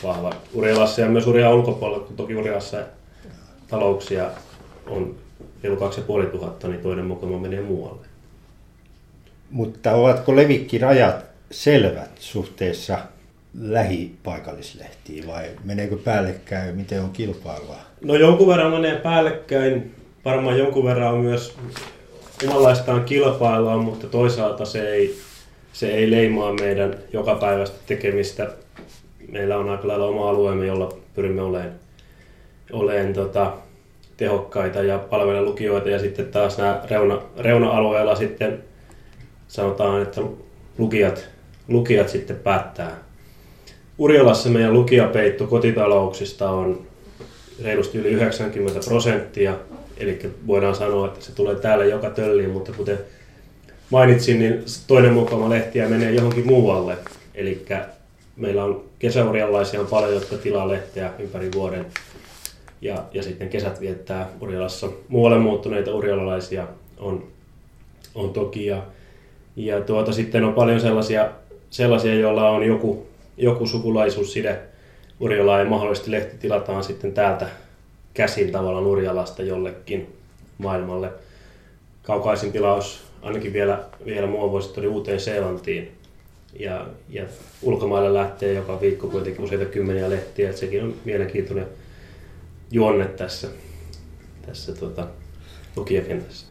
[0.03, 2.77] vahva Urjalassa ja myös Urjan ulkopuolella, kun toki Urjalassa
[3.68, 4.31] talouksia
[4.87, 5.14] on
[5.62, 8.07] reilu 2500, niin toinen mukaan menee muualle.
[9.51, 12.99] Mutta ovatko levikkirajat selvät suhteessa
[13.61, 17.77] lähipaikallislehtiin vai meneekö päällekkäin, miten on kilpailua?
[18.05, 19.94] No jonkun verran menee päällekkäin,
[20.25, 21.55] varmaan jonkun verran on myös
[22.49, 25.18] omanlaistaan kilpailua, mutta toisaalta se ei,
[25.73, 28.51] se ei leimaa meidän jokapäiväistä tekemistä.
[29.29, 31.73] Meillä on aika lailla oma alueemme, jolla pyrimme olemaan,
[32.73, 33.53] olemaan tota,
[34.21, 38.65] tehokkaita ja palvelemaan lukijoita ja sitten taas nämä reuna, reuna-alueilla sitten
[39.49, 40.21] sanotaan, että
[40.79, 41.29] lukijat
[41.69, 42.97] lukijat sitten päättää.
[43.99, 46.81] Urjalassa meidän lukijapeitto kotitalouksista on
[47.63, 49.55] reilusti yli 90 prosenttia,
[49.97, 52.99] eli voidaan sanoa, että se tulee täällä joka tölliin, mutta kuten
[53.91, 56.97] mainitsin, niin toinen mukama lehtiä menee johonkin muualle.
[57.35, 57.67] Eli
[58.37, 61.87] meillä on kesäurjalaisia on paljon, jotka tilaa lehteä ympäri vuoden
[62.81, 64.88] ja, ja sitten kesät viettää Urjalassa.
[65.09, 66.66] Muualle muuttuneita urjalalaisia
[66.99, 67.25] on,
[68.14, 68.83] on toki ja,
[69.57, 71.31] ja tuota, sitten on paljon sellaisia
[71.71, 74.59] sellaisia, joilla on joku, joku sukulaisuusside
[75.21, 77.47] Urjalaan ja mahdollisesti lehti tilataan sitten täältä
[78.14, 80.14] käsin tavallaan Urjalasta jollekin
[80.59, 81.11] maailmalle.
[82.03, 85.93] Kaukaisin tilaus ainakin vielä, vielä muovoiset oli Uuteen Seelantiin.
[86.59, 87.25] Ja, ja
[87.62, 91.66] ulkomaille lähtee joka viikko kuitenkin useita kymmeniä lehtiä, että sekin on mielenkiintoinen
[92.71, 93.49] juonne tässä,
[94.47, 95.07] tässä tuota,
[95.77, 96.47] lukijakentässä.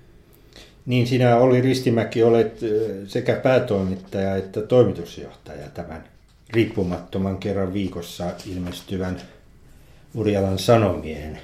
[0.86, 2.60] Niin sinä Olli Ristimäki olet
[3.08, 6.04] sekä päätoimittaja että toimitusjohtaja tämän
[6.50, 9.22] riippumattoman kerran viikossa ilmestyvän
[10.16, 11.40] Urjalan Sanomien,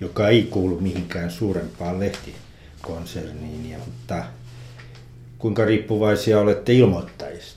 [0.00, 4.24] joka ei kuulu mihinkään suurempaan lehtikonserniin, ja, mutta
[5.38, 7.55] kuinka riippuvaisia olette ilmoittajista?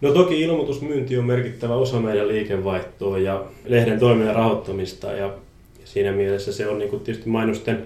[0.00, 5.34] No toki ilmoitusmyynti on merkittävä osa meidän liikevaihtoa ja lehden toiminnan rahoittamista ja
[5.84, 7.82] siinä mielessä se on niin kuin tietysti mainosten,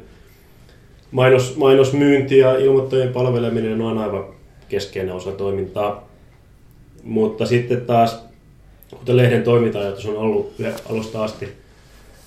[1.11, 4.25] mainos, mainosmyynti ja ilmoittajien palveleminen on aivan
[4.69, 6.09] keskeinen osa toimintaa.
[7.03, 8.25] Mutta sitten taas,
[8.99, 10.55] kuten lehden toiminta-ajatus on ollut
[10.91, 11.49] alusta asti,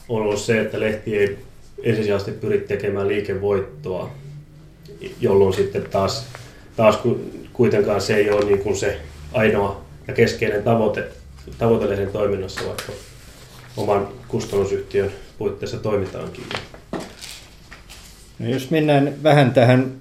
[0.09, 1.37] on ollut se, että lehti ei
[1.83, 4.11] ensisijaisesti pyri tekemään liikevoittoa,
[5.21, 6.27] jolloin sitten taas,
[6.75, 6.99] taas
[7.53, 8.99] kuitenkaan se ei ole niin kuin se
[9.33, 11.11] ainoa ja keskeinen tavoite,
[11.89, 12.91] lehden toiminnassa, vaikka
[13.77, 16.43] oman kustannusyhtiön puitteissa toimitaankin.
[18.39, 19.91] No jos mennään vähän tähän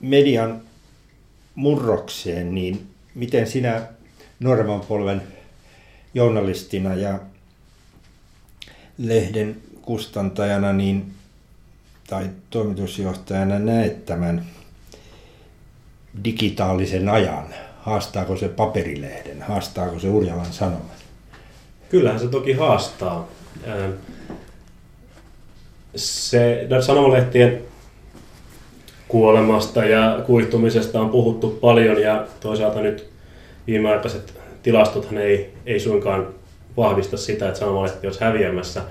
[0.00, 0.62] median
[1.54, 3.82] murrokseen, niin miten sinä
[4.40, 5.22] nuoremman polven
[6.14, 7.18] journalistina ja
[8.98, 11.12] lehden kustantajana niin,
[12.06, 14.46] tai toimitusjohtajana näet tämän
[16.24, 17.54] digitaalisen ajan?
[17.80, 19.42] Haastaako se paperilehden?
[19.42, 21.04] Haastaako se Urjalan Sanomat?
[21.88, 23.28] Kyllähän se toki haastaa.
[25.96, 27.62] Se sanomalehtien
[29.08, 33.10] kuolemasta ja kuihtumisesta on puhuttu paljon ja toisaalta nyt
[33.66, 36.26] viimeaikaiset tilastothan ei, ei suinkaan
[36.76, 38.82] vahvista sitä, että sanomalehti olisi häviämässä.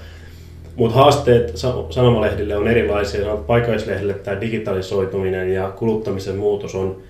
[0.75, 1.57] Mutta haasteet
[1.89, 3.35] sanomalehdille on erilaisia.
[3.35, 7.01] Paikallislehdille tämä digitalisoituminen ja kuluttamisen muutos on,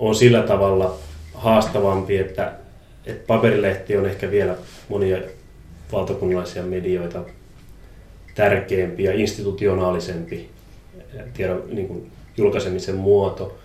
[0.00, 0.98] on sillä tavalla
[1.34, 2.52] haastavampi, että,
[3.06, 4.54] että paperilehti on ehkä vielä
[4.88, 5.18] monia
[5.92, 7.22] valtakunnallisia medioita
[8.34, 10.50] tärkeämpi ja institutionaalisempi
[11.34, 13.58] tiedon niin kuin julkaisemisen muoto,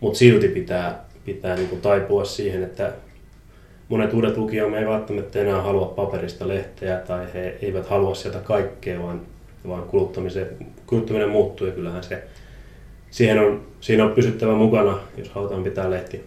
[0.00, 2.92] mutta silti pitää, pitää niin kuin taipua siihen, että
[3.88, 9.02] monet uudet lukijamme ei välttämättä enää halua paperista lehteä tai he eivät halua sieltä kaikkea,
[9.02, 9.20] vaan,
[9.68, 9.82] vaan
[10.86, 12.22] kuluttaminen muuttuu ja kyllähän se,
[13.12, 16.24] siihen on, siinä on pysyttävä mukana, jos halutaan pitää lehti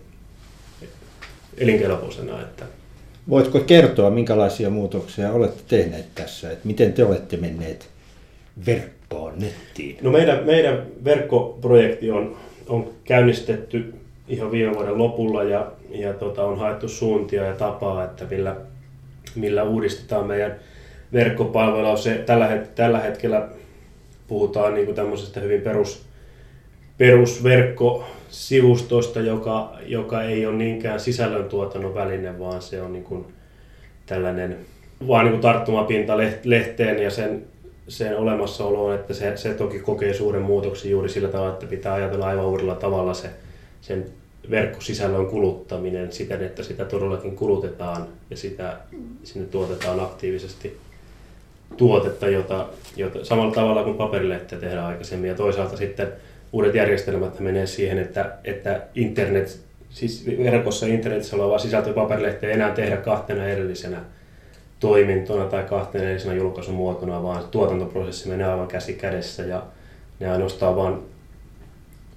[1.57, 2.41] elinkelpoisena.
[2.41, 2.65] Että
[3.29, 7.89] Voitko kertoa, minkälaisia muutoksia olette tehneet tässä, että miten te olette menneet
[8.65, 9.97] verkkoon, nettiin?
[10.01, 13.93] No meidän, meidän verkkoprojekti on, on käynnistetty
[14.27, 18.55] ihan viime vuoden lopulla ja, ja tota, on haettu suuntia ja tapaa, että millä,
[19.35, 20.55] millä uudistetaan meidän
[21.13, 21.97] verkkopalvelua.
[21.97, 23.47] Se, tällä, het, tällä hetkellä
[24.27, 26.05] puhutaan niin kuin tämmöisestä hyvin perus,
[26.97, 33.25] perusverkkosivustosta, joka, joka ei ole niinkään sisällöntuotannon väline, vaan se on niin kuin
[34.05, 34.57] tällainen
[35.07, 37.45] vaan niin kuin tarttumapinta lehteen ja sen,
[37.87, 42.27] sen olemassaoloon, että se, se toki kokee suuren muutoksen juuri sillä tavalla, että pitää ajatella
[42.27, 43.29] aivan uudella tavalla se
[43.81, 44.05] sen
[44.49, 48.77] verkkosisällön kuluttaminen siten, että sitä todellakin kulutetaan ja sitä
[49.23, 50.77] sinne tuotetaan aktiivisesti
[51.77, 55.29] tuotetta, jota, jota samalla tavalla kuin paperilehteä tehdään aikaisemmin.
[55.29, 56.07] Ja toisaalta sitten
[56.55, 62.71] uudet järjestelmät menee siihen, että, että internet, siis verkossa internetissä oleva sisältö paperilehteä ei enää
[62.71, 63.97] tehdä kahtena erillisenä
[64.79, 69.63] toimintona tai kahtena erillisenä julkaisumuotona, vaan tuotantoprosessi menee aivan käsi kädessä ja
[70.19, 71.01] ne ainoastaan vaan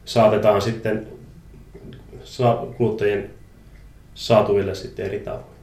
[0.05, 1.07] saatetaan sitten
[2.77, 3.31] kuluttajien
[4.15, 5.59] saatuville sitten eri tavoin.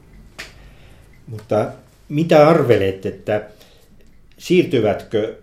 [1.26, 1.66] Mutta
[2.08, 3.42] mitä arvelet, että
[4.38, 5.36] siirtyvätkö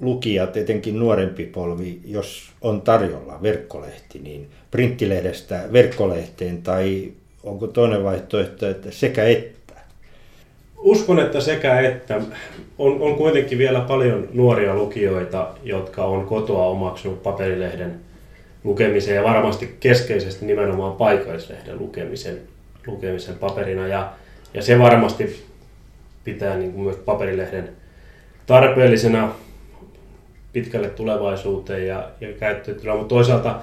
[0.00, 8.68] lukijat, etenkin nuorempi polvi, jos on tarjolla verkkolehti, niin printtilehdestä verkkolehteen tai onko toinen vaihtoehto,
[8.68, 9.56] että sekä että?
[10.78, 12.20] Uskon, että sekä että.
[12.78, 18.00] On, on kuitenkin vielä paljon nuoria lukijoita, jotka on kotoa omaksunut paperilehden
[18.64, 22.40] lukemisen ja varmasti keskeisesti nimenomaan paikallislehden lukemisen,
[22.86, 23.86] lukemisen paperina.
[23.86, 24.12] Ja,
[24.54, 25.46] ja se varmasti
[26.24, 27.68] pitää niin kuin myös paperilehden
[28.46, 29.34] tarpeellisena
[30.56, 32.98] pitkälle tulevaisuuteen ja, ja käyttöön.
[32.98, 33.60] Mutta toisaalta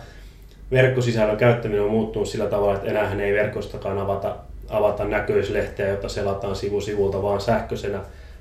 [0.71, 4.35] verkkosisällön käyttäminen on muuttunut sillä tavalla, että enää ei verkostakaan avata,
[4.69, 7.99] avata näköislehteä, jota selataan sivu sivulta vaan sähköisenä,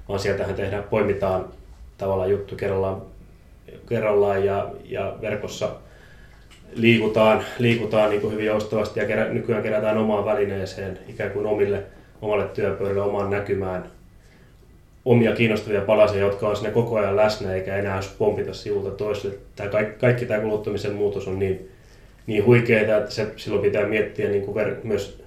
[0.09, 1.45] vaan sieltähän tehdään, poimitaan
[1.99, 3.03] tavallaan juttu kerrallaan,
[3.89, 5.71] kerrallaan ja, ja verkossa
[6.75, 11.83] liikutaan, liikutaan niin kuin hyvin joustavasti ja kerä, nykyään kerätään omaan välineeseen ikään kuin omille,
[12.23, 13.85] omalle työpöydälle, omaan näkymään
[15.05, 19.37] omia kiinnostavia palasia, jotka on siinä koko ajan läsnä eikä enää pompita sivulta toiselle.
[19.57, 21.71] Tämä kaikki, kaikki tämä kuluttamisen muutos on niin,
[22.27, 25.23] niin huikeaa, että se, silloin pitää miettiä niin kuin ver, myös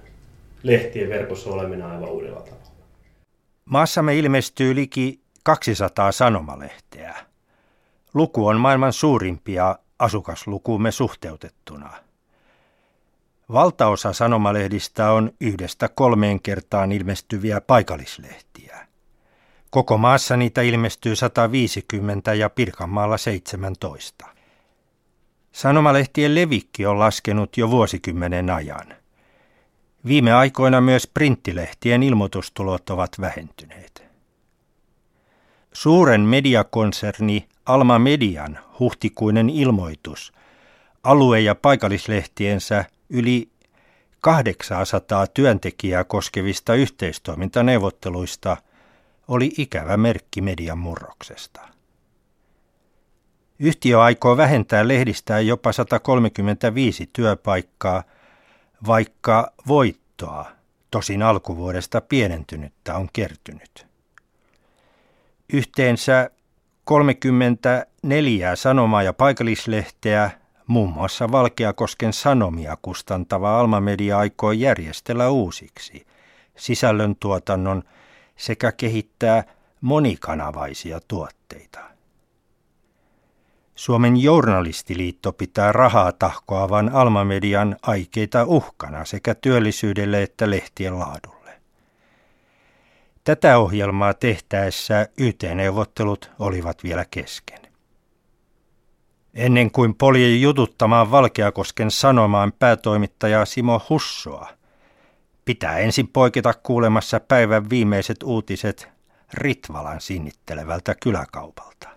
[0.62, 2.66] lehtien verkossa oleminen aivan uudella tavalla.
[3.64, 7.14] Maassamme ilmestyy liki 200 sanomalehteä.
[8.14, 11.90] Luku on maailman suurimpia asukaslukuumme suhteutettuna.
[13.52, 18.65] Valtaosa sanomalehdistä on yhdestä kolmeen kertaan ilmestyviä paikallislehtiä.
[19.76, 24.26] Koko maassa niitä ilmestyy 150 ja Pirkanmaalla 17.
[25.52, 28.86] Sanomalehtien levikki on laskenut jo vuosikymmenen ajan.
[30.06, 34.04] Viime aikoina myös printtilehtien ilmoitustulot ovat vähentyneet.
[35.72, 40.32] Suuren mediakonserni Alma Median huhtikuinen ilmoitus
[41.02, 43.48] alue- ja paikallislehtiensä yli
[44.20, 48.56] 800 työntekijää koskevista yhteistoimintaneuvotteluista
[49.28, 51.60] oli ikävä merkki median murroksesta.
[53.58, 58.02] Yhtiö aikoo vähentää lehdistään jopa 135 työpaikkaa,
[58.86, 60.46] vaikka voittoa,
[60.90, 63.86] tosin alkuvuodesta pienentynyttä, on kertynyt.
[65.52, 66.30] Yhteensä
[66.84, 70.30] 34 sanomaa ja paikallislehteä,
[70.66, 76.06] muun muassa Valkeakosken Sanomia kustantava Alma Media aikoo järjestellä uusiksi
[76.56, 77.82] sisällöntuotannon
[78.36, 79.44] sekä kehittää
[79.80, 81.80] monikanavaisia tuotteita.
[83.74, 91.60] Suomen journalistiliitto pitää rahaa tahkoavan Alma-median aikeita uhkana sekä työllisyydelle että lehtien laadulle.
[93.24, 97.60] Tätä ohjelmaa tehtäessä YT-neuvottelut olivat vielä kesken.
[99.34, 104.48] Ennen kuin polje jututtamaan Valkeakosken sanomaan päätoimittajaa Simo Hussoa,
[105.46, 108.88] pitää ensin poiketa kuulemassa päivän viimeiset uutiset
[109.34, 111.88] Ritvalan sinnittelevältä kyläkaupalta.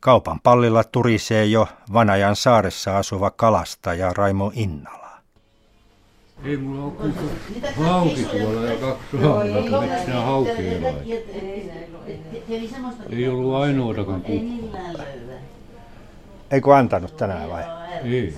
[0.00, 5.06] Kaupan pallilla turisee jo Vanajan saaressa asuva kalastaja Raimo Innala.
[6.44, 7.12] Ei mulla ole
[7.74, 10.92] kuin hauki tuolla ja kaksi saamelaista metsää haukia
[13.10, 14.80] Ei ollut ainoatakaan kukkoa.
[16.50, 17.64] Eikö antanut tänään vai?
[18.04, 18.34] Ei.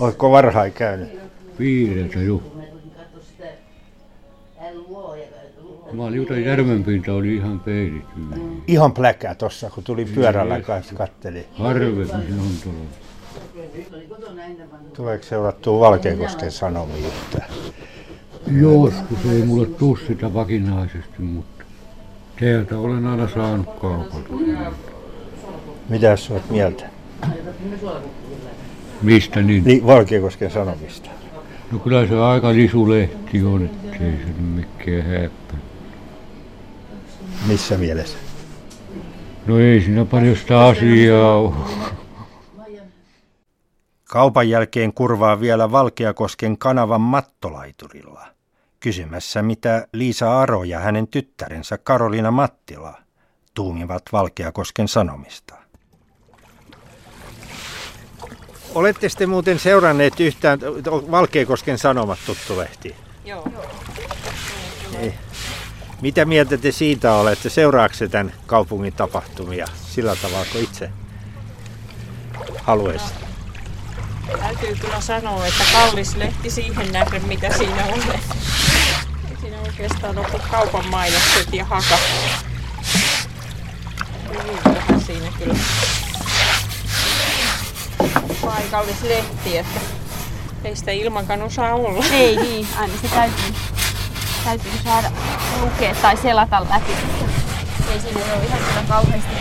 [0.00, 1.25] Oletko varhain käynyt?
[5.92, 8.04] Mä olin jotain järvenpinta oli ihan peilit
[8.66, 11.46] Ihan pläkää tossa, kun tuli pyörällä kanssa katteli.
[11.52, 12.22] Harvemmin se on
[12.62, 12.88] tuolla.
[14.96, 17.50] Tuleeko seurattua Valkeakosken sanomia yhtään?
[18.60, 21.64] Joskus ei mulle tuu sitä vakinaisesti, mutta
[22.40, 24.28] teiltä olen aina saanut kaupalta.
[25.88, 26.84] Mitä sä oot mieltä?
[29.02, 29.64] Mistä niin?
[29.64, 31.10] Niin, Valkeakosken sanomista.
[31.72, 35.54] No kyllä se aika lisulehti on, ettei se nyt mikään häppä.
[37.46, 38.18] Missä mielessä?
[39.46, 41.54] No ei siinä paljon sitä asiaa ole.
[44.04, 48.26] Kaupan jälkeen kurvaa vielä Valkeakosken kanavan mattolaiturilla.
[48.80, 52.94] Kysymässä, mitä Liisa Aro ja hänen tyttärensä Karolina Mattila
[53.54, 55.54] tuumivat Valkeakosken sanomista.
[58.76, 60.58] Olette sitten muuten seuranneet yhtään
[61.10, 62.96] Valkeakosken sanomat tuttu lehti?
[63.24, 63.48] Joo.
[64.98, 65.14] Ei.
[66.00, 67.48] Mitä mieltä te siitä olette?
[67.48, 70.90] Seuraako tämän kaupungin tapahtumia sillä tavalla kuin itse
[72.62, 73.26] haluaisitte?
[74.38, 78.02] Täytyy kyllä sanoa, että kallis lehti siihen nähden, mitä siinä on.
[79.40, 81.98] Siinä oikeastaan ole kaupan mainokset ja haka.
[84.28, 85.54] Hyvin vähän siinä kyllä
[88.46, 89.80] paikallislehti, että
[90.64, 92.04] ei sitä ilmankaan osaa olla.
[92.12, 93.54] Ei niin, aina se täytyy,
[94.44, 95.10] täytyy saada
[95.60, 96.92] lukea tai selata läpi.
[97.92, 99.34] Ei siinä ole ihan kyllä kauheasti,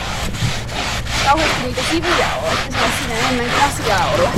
[1.26, 4.30] kauheasti niitä sivuja ole, että se on siinä enemmänkin asiaa olla.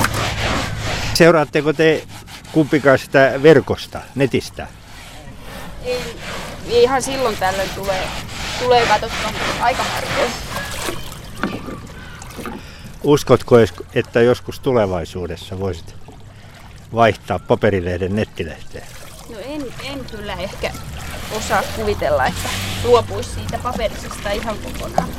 [1.13, 2.03] Seuraatteko te
[2.51, 4.67] kumpikaan sitä verkosta, netistä?
[5.85, 6.15] Ei,
[6.69, 8.07] ei ihan silloin tällöin tulee,
[8.59, 10.46] tulee katsottua aika harvoin.
[13.03, 13.55] Uskotko,
[13.95, 15.95] että joskus tulevaisuudessa voisit
[16.93, 18.85] vaihtaa paperilehden nettilehteen?
[19.29, 19.61] No en,
[19.91, 20.71] en kyllä ehkä
[21.37, 22.49] osaa kuvitella, että
[22.83, 25.09] luopuisi siitä paperisesta ihan kokonaan.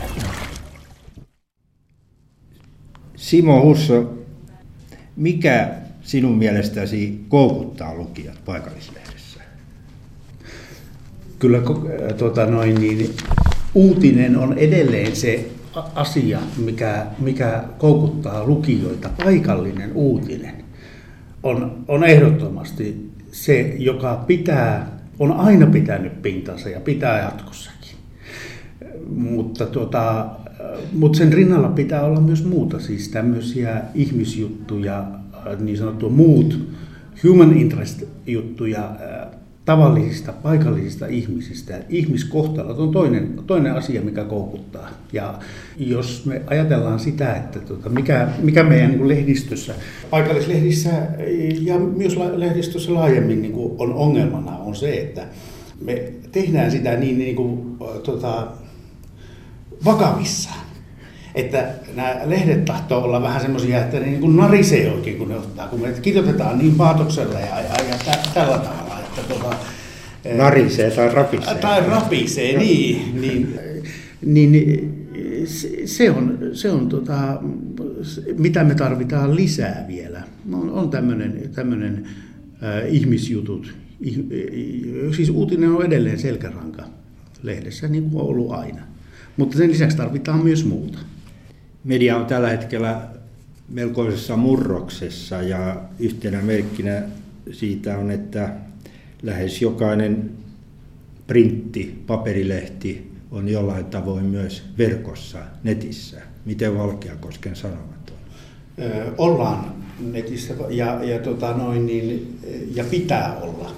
[3.16, 4.14] Simo Husso,
[5.16, 9.40] mikä sinun mielestäsi koukuttaa lukijat paikallislehdessä?
[11.38, 11.59] Kyllä
[12.18, 13.16] tuota, noin, niin,
[13.74, 15.50] uutinen on edelleen se
[15.94, 20.54] asia, mikä, mikä koukuttaa lukijoita, paikallinen uutinen,
[21.42, 27.96] on, on ehdottomasti se, joka pitää, on aina pitänyt pintansa ja pitää jatkossakin.
[29.16, 30.26] Mutta, tuota,
[30.92, 35.04] mutta sen rinnalla pitää olla myös muuta, siis tämmöisiä ihmisjuttuja,
[35.60, 36.58] niin sanottua muut
[37.24, 38.90] human interest juttuja,
[39.68, 41.78] tavallisista paikallisista ihmisistä.
[41.88, 44.88] Ihmiskohtalot on toinen, toinen asia, mikä koukuttaa.
[45.12, 45.38] Ja
[45.76, 49.74] jos me ajatellaan sitä, että tuota, mikä, mikä meidän niin kuin lehdistössä,
[50.10, 50.90] paikallislehdissä
[51.60, 55.22] ja myös lehdistössä laajemmin niin kuin on ongelmana, on se, että
[55.80, 58.46] me tehdään sitä niin, niin kuin, tuota,
[59.84, 60.66] vakavissaan.
[61.34, 65.36] Että nämä lehdet tahtoo olla vähän semmoisia, että ne niin kuin narisee oikein, kun ne
[65.36, 65.68] ottaa.
[65.68, 68.88] Kun me kirjoitetaan niin paatoksella ja, ja, ja tä, tällä tavalla.
[69.20, 69.56] Että tuota,
[70.36, 71.54] narisee tai rapisee.
[71.54, 73.20] Tai rapisee, niin.
[73.20, 73.58] niin,
[74.52, 74.98] niin
[75.84, 77.42] se on, se on tota,
[78.38, 80.22] mitä me tarvitaan lisää vielä.
[80.52, 82.06] On, on tämmöinen, tämmöinen
[82.62, 83.74] äh, ihmisjutut.
[84.00, 84.18] Ih,
[85.16, 86.82] siis uutinen on edelleen selkäranka
[87.42, 88.82] lehdessä, niin kuin on ollut aina.
[89.36, 90.98] Mutta sen lisäksi tarvitaan myös muuta.
[91.84, 93.00] Media on tällä hetkellä
[93.68, 97.02] melkoisessa murroksessa ja yhtenä merkkinä
[97.52, 98.52] siitä on, että
[99.22, 100.30] lähes jokainen
[101.26, 106.20] printti, paperilehti on jollain tavoin myös verkossa, netissä.
[106.44, 108.84] Miten Valkeakosken sanomat on?
[109.18, 109.74] Ollaan
[110.12, 112.38] netissä ja, ja, tota noin, niin,
[112.74, 113.70] ja pitää olla.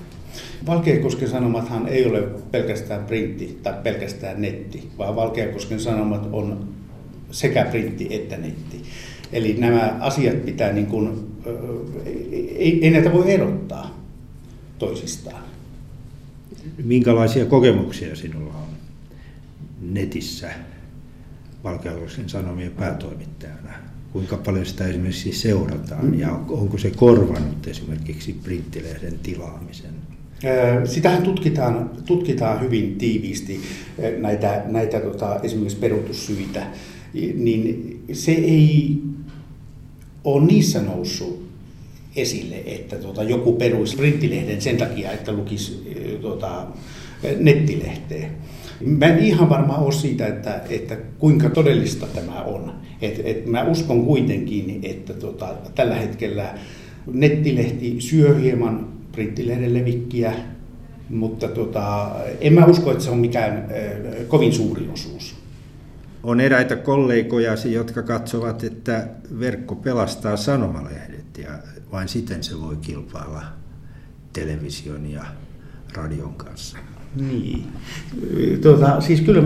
[0.66, 6.68] Valkeakosken sanomathan ei ole pelkästään printti tai pelkästään netti, vaan Valkeakosken sanomat on
[7.30, 8.82] sekä printti että netti.
[9.32, 11.30] Eli nämä asiat pitää, niin kuin,
[12.56, 13.99] ei, ei näitä voi erottaa
[14.80, 15.42] toisistaan.
[16.84, 18.68] Minkälaisia kokemuksia sinulla on
[19.80, 20.50] netissä
[21.64, 23.70] Valkeakosken Sanomien päätoimittajana?
[24.12, 29.90] Kuinka paljon sitä esimerkiksi seurataan ja onko se korvannut esimerkiksi printtilehden tilaamisen?
[30.84, 33.60] Sitähän tutkitaan, tutkitaan hyvin tiiviisti
[34.18, 36.66] näitä, näitä tota, esimerkiksi peruutussyitä,
[37.34, 39.02] niin se ei
[40.24, 41.49] ole niissä noussut
[42.16, 46.66] esille, että tuota, joku peruisi printtilehden sen takia, että lukisi tuota,
[47.38, 48.30] nettilehteen.
[48.80, 52.72] Mä en ihan varma ole siitä, että, että kuinka todellista tämä on.
[53.02, 56.54] Et, et mä uskon kuitenkin, että tuota, tällä hetkellä
[57.12, 60.32] nettilehti syö hieman printtilehden levikkiä,
[61.08, 65.34] mutta tuota, en mä usko, että se on mikään äh, kovin suuri osuus.
[66.22, 69.08] On eräitä kollegojasi, jotka katsovat, että
[69.40, 71.50] verkko pelastaa sanomalehdet ja
[71.92, 73.42] vain siten se voi kilpailla
[74.32, 75.24] television ja
[75.94, 76.78] radion kanssa.
[77.16, 77.66] Niin.
[78.62, 79.42] Tuota, siis kyllä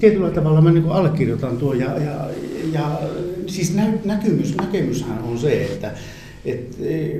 [0.00, 2.30] tietyllä tavalla mä niin allekirjoitan tuo ja, ja,
[2.72, 3.00] ja
[3.46, 5.92] siis nä, näkymys, näkemyshän on se, että
[6.44, 7.10] et, e,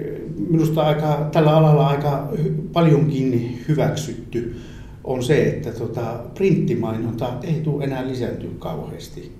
[0.48, 2.32] minusta aika, tällä alalla aika
[2.72, 4.60] paljonkin hyväksytty
[5.04, 9.39] on se, että tota, printtimainonta ei tule enää lisääntyä kauheasti.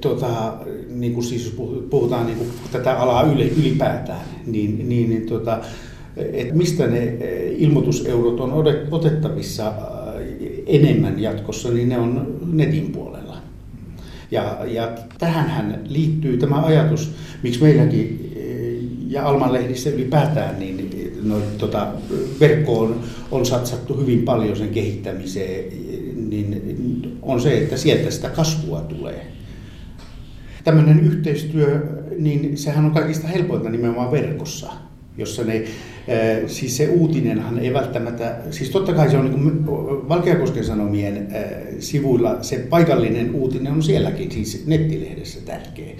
[0.00, 0.54] Tota,
[0.88, 1.56] niin kuin siis
[1.90, 3.22] puhutaan niin kuin tätä alaa
[3.56, 5.58] ylipäätään, niin, niin, niin tota,
[6.16, 8.52] että mistä ne e, ilmoituseurot on
[8.90, 9.72] otettavissa
[10.66, 13.36] enemmän jatkossa, niin ne on netin puolella.
[14.30, 18.32] Ja, ja tähänhän liittyy tämä ajatus, miksi meilläkin
[19.08, 20.90] ja Alman lehdissä ylipäätään, niin
[21.22, 21.88] no, tota,
[22.40, 23.00] verkkoon
[23.30, 25.64] on satsattu hyvin paljon sen kehittämiseen,
[26.28, 26.62] niin
[27.22, 29.26] on se, että sieltä sitä kasvua tulee.
[30.66, 31.86] Tämmöinen yhteistyö,
[32.18, 34.72] niin sehän on kaikista helpointa nimenomaan verkossa,
[35.18, 35.64] jossa ne,
[36.46, 39.66] siis se uutinenhan ei välttämättä, siis totta kai se on niin
[40.08, 41.28] Valkeakosken Sanomien
[41.78, 45.94] sivuilla, se paikallinen uutinen on sielläkin, siis nettilehdessä tärkeä.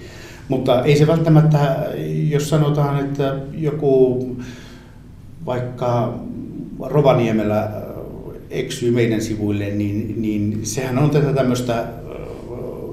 [0.48, 1.86] Mutta ei se välttämättä,
[2.28, 4.36] jos sanotaan, että joku
[5.46, 6.20] vaikka
[6.80, 7.70] Rovaniemellä äh,
[8.50, 11.86] eksyy meidän sivuille, niin, niin sehän on tätä tämmöistä äh,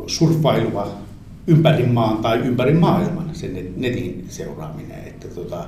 [0.08, 1.03] surffailua
[1.48, 5.00] ympäri maan tai ympäri maailman, sen netin seuraaminen.
[5.08, 5.66] Että tota,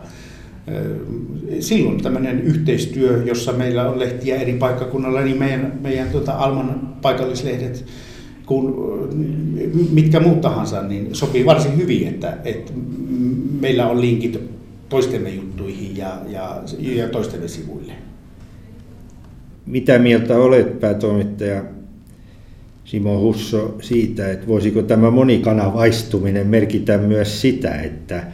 [1.60, 7.86] silloin tämmöinen yhteistyö, jossa meillä on lehtiä eri paikkakunnalla, niin meidän, meidän tota Alman paikallislehdet
[8.46, 8.76] kun
[9.92, 12.74] mitkä muut tahansa, niin sopii varsin hyvin, että, että
[13.62, 14.40] meillä on linkit
[14.90, 17.94] toistemme juttuihin ja, ja, ja toistemme sivuille.
[19.66, 21.64] Mitä mieltä olet päätoimittaja
[22.86, 28.28] Simo Husso siitä, että voisiko tämä monikanavaistuminen merkitä myös sitä, että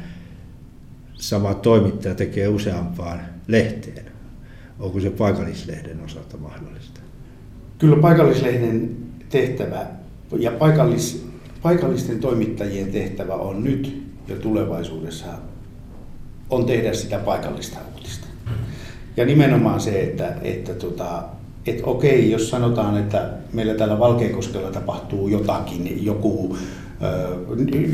[1.13, 4.05] sama toimittaja tekee useampaan lehteen?
[4.79, 7.01] Onko se paikallislehden osalta mahdollista?
[7.77, 8.97] Kyllä paikallislehden
[9.29, 9.85] tehtävä
[10.37, 11.27] ja paikallis,
[11.61, 15.27] paikallisten toimittajien tehtävä on nyt ja tulevaisuudessa
[16.49, 18.27] on tehdä sitä paikallista uutista.
[19.17, 21.23] Ja nimenomaan se, että, että, tota,
[21.65, 26.57] että okei, jos sanotaan, että meillä täällä Valkeakoskella tapahtuu jotakin, joku,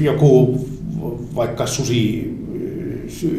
[0.02, 0.60] joku
[1.36, 2.34] vaikka susi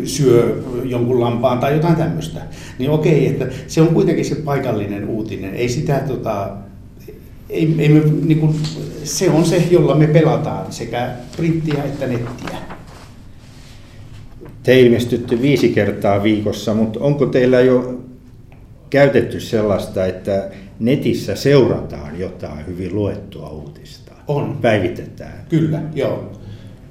[0.05, 2.41] syö jonkun lampaan tai jotain tämmöistä.
[2.79, 5.55] Niin okei, että se on kuitenkin se paikallinen uutinen.
[5.55, 6.51] Ei sitä tota,
[7.51, 8.55] ei, ei me, niin kuin,
[9.05, 12.59] se on se, jolla me pelataan sekä printtiä että nettiä.
[14.63, 18.01] Te ilmestytte viisi kertaa viikossa, mutta onko teillä jo
[18.91, 24.13] käytetty sellaista, että netissä seurataan jotain hyvin luettua uutista?
[24.29, 24.59] On.
[24.63, 25.47] Päivitetään?
[25.49, 26.33] Kyllä, joo.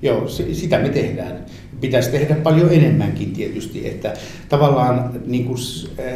[0.02, 1.46] Joo, sitä me tehdään.
[1.82, 4.14] Pitäisi tehdä paljon enemmänkin tietysti, että
[4.50, 5.58] tavallaan niin kuin,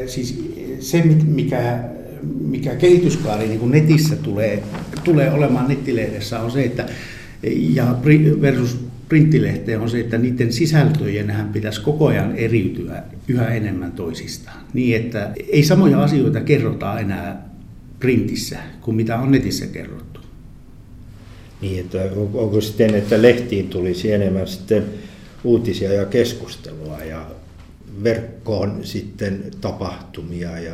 [0.05, 1.79] siis se, mikä,
[2.41, 4.63] mikä kehityskaari niin kuin netissä tulee,
[5.03, 6.85] tulee olemaan nettilehdessä on se, että
[7.53, 7.95] ja
[8.41, 14.57] versus printtilehteen on se, että niiden sisältöjen pitäisi koko ajan eriytyä yhä enemmän toisistaan.
[14.73, 17.49] Niin, että ei samoja asioita kerrota enää
[17.99, 20.19] printissä kuin mitä on netissä kerrottu.
[21.61, 21.97] Niin, että
[22.33, 24.83] onko sitten, että lehtiin tulisi enemmän sitten
[25.43, 27.25] uutisia ja keskustelua ja
[28.03, 30.59] verkkoon sitten tapahtumia.
[30.59, 30.73] Ja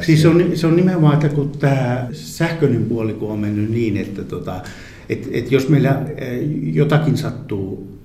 [0.00, 3.96] siis se on, se on nimenomaan, että kun tämä sähköinen puoli kun on mennyt niin,
[3.96, 4.60] että tota,
[5.08, 7.98] et, et jos meillä eh, jotakin sattuu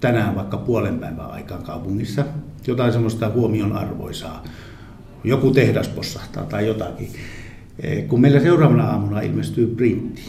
[0.00, 2.24] tänään vaikka puolen päivän aikaan kaupungissa,
[2.66, 4.44] jotain semmoista huomionarvoisaa,
[5.24, 7.08] joku tehdas possahtaa tai jotakin,
[7.82, 10.22] eh, kun meillä seuraavana aamuna ilmestyy printti,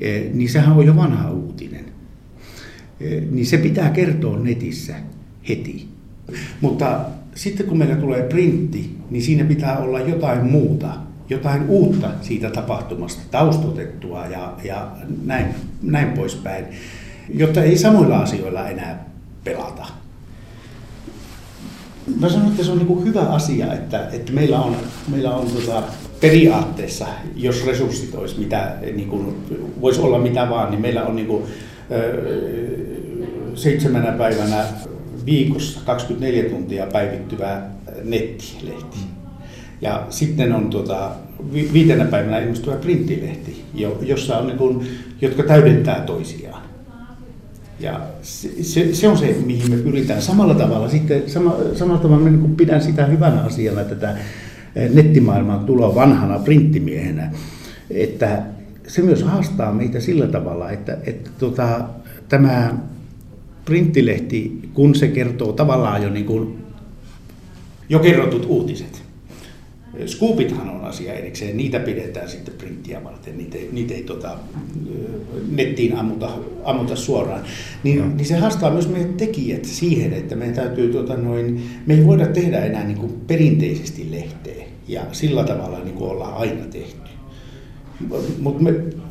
[0.00, 1.84] eh, niin sehän on jo vanha uutinen.
[3.30, 4.94] Niin se pitää kertoa netissä
[5.48, 5.88] heti.
[6.60, 7.00] Mutta
[7.34, 10.96] sitten kun meillä tulee printti, niin siinä pitää olla jotain muuta,
[11.30, 14.90] jotain uutta siitä tapahtumasta, taustotettua ja, ja
[15.24, 15.46] näin,
[15.82, 16.64] näin poispäin,
[17.34, 19.04] jotta ei samoilla asioilla enää
[19.44, 19.86] pelata.
[22.20, 24.76] Mä sanon, että se on niin hyvä asia, että, että meillä on,
[25.08, 25.82] meillä on tota,
[26.20, 27.06] periaatteessa,
[27.36, 29.36] jos resurssit olisi mitä, niin kuin,
[29.80, 31.42] voisi olla mitä vaan, niin meillä on niin kuin,
[33.54, 34.64] seitsemänä päivänä
[35.26, 37.62] viikossa 24 tuntia päivittyvä
[38.04, 38.98] nettilehti.
[39.80, 41.10] Ja sitten on tuota,
[41.52, 43.64] viitenä päivänä ilmestyvä printtilehti,
[44.02, 44.86] jossa on niin kuin,
[45.20, 46.62] jotka täydentää toisiaan.
[47.80, 50.22] Ja se, se, se on se, mihin me pyritään.
[50.22, 54.16] Samalla tavalla sitten, sama, samalla tavalla niin pidän sitä hyvänä asiana tätä
[54.76, 57.32] eh, nettimaailman tuloa vanhana printtimiehenä,
[57.90, 58.42] että
[58.86, 61.80] se myös haastaa meitä sillä tavalla, että, että tota,
[62.28, 62.74] tämä
[63.64, 66.64] printtilehti, kun se kertoo tavallaan jo, niin kuin,
[67.88, 68.99] jo kerrotut uutiset.
[70.06, 74.36] Scoopithan on asia erikseen, niitä pidetään sitten printtiä varten, niitä niitä ei tota,
[75.50, 76.30] nettiin ammuta,
[76.64, 77.42] ammuta suoraan.
[77.82, 82.06] Niin, niin se haastaa myös meidän tekijät siihen, että meidän täytyy, tota, noin, me ei
[82.06, 87.10] voida tehdä enää niin kuin perinteisesti lehteä ja sillä tavalla niin kuin ollaan aina tehty.
[88.38, 88.64] Mutta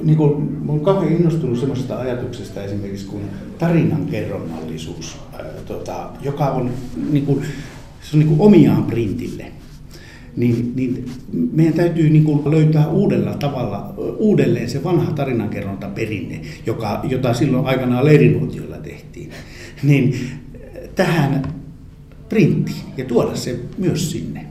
[0.03, 3.23] niin kuin, mä olen kauhean innostunut semmoisesta ajatuksesta esimerkiksi kuin
[3.57, 6.71] tarinan kerronnallisuus, ää, tota, joka on,
[7.11, 7.41] niin kuin,
[8.01, 9.51] se on niin kuin omiaan printille.
[10.35, 11.05] Niin, niin
[11.51, 18.05] meidän täytyy niin kuin löytää uudella tavalla, uudelleen se vanha tarinankerrontaperinne, joka, jota silloin aikanaan
[18.05, 19.29] leirinuotioilla tehtiin,
[19.83, 20.15] niin
[20.95, 21.43] tähän
[22.29, 24.45] printtiin ja tuoda se myös sinne.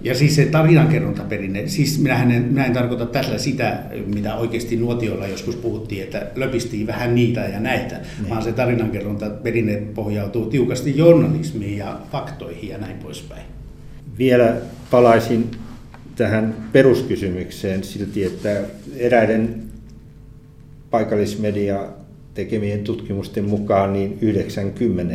[0.00, 5.26] Ja siis se tarinankerrontaperinne, siis minähän en, minä en tarkoita tällä sitä, mitä oikeasti nuotiolla
[5.26, 8.30] joskus puhuttiin, että löpistiin vähän niitä ja näitä, niin.
[8.30, 13.57] vaan se tarinankerrontaperinne pohjautuu tiukasti journalismiin ja faktoihin ja näin poispäin.
[14.18, 14.56] Vielä
[14.90, 15.50] palaisin
[16.16, 18.62] tähän peruskysymykseen silti, että
[18.96, 19.62] eräiden
[20.90, 21.88] paikallismedia
[22.34, 25.14] tekemien tutkimusten mukaan niin 90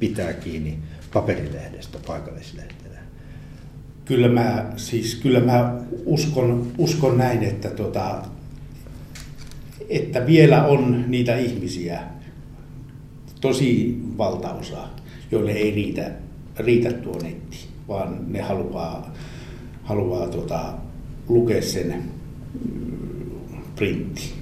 [0.00, 0.78] pitää kiinni
[1.12, 2.78] paperilehdestä paikallislehdestä
[4.08, 8.22] kyllä mä, siis, kyllä mä uskon, uskon näin, että, tota,
[9.88, 12.00] että vielä on niitä ihmisiä,
[13.40, 14.88] tosi valtaosa,
[15.30, 16.10] joille ei riitä,
[16.58, 19.10] riitä tuo netti, vaan ne haluaa,
[19.82, 20.74] haluaa tota,
[21.28, 22.04] lukea sen
[22.64, 24.37] mm, printti.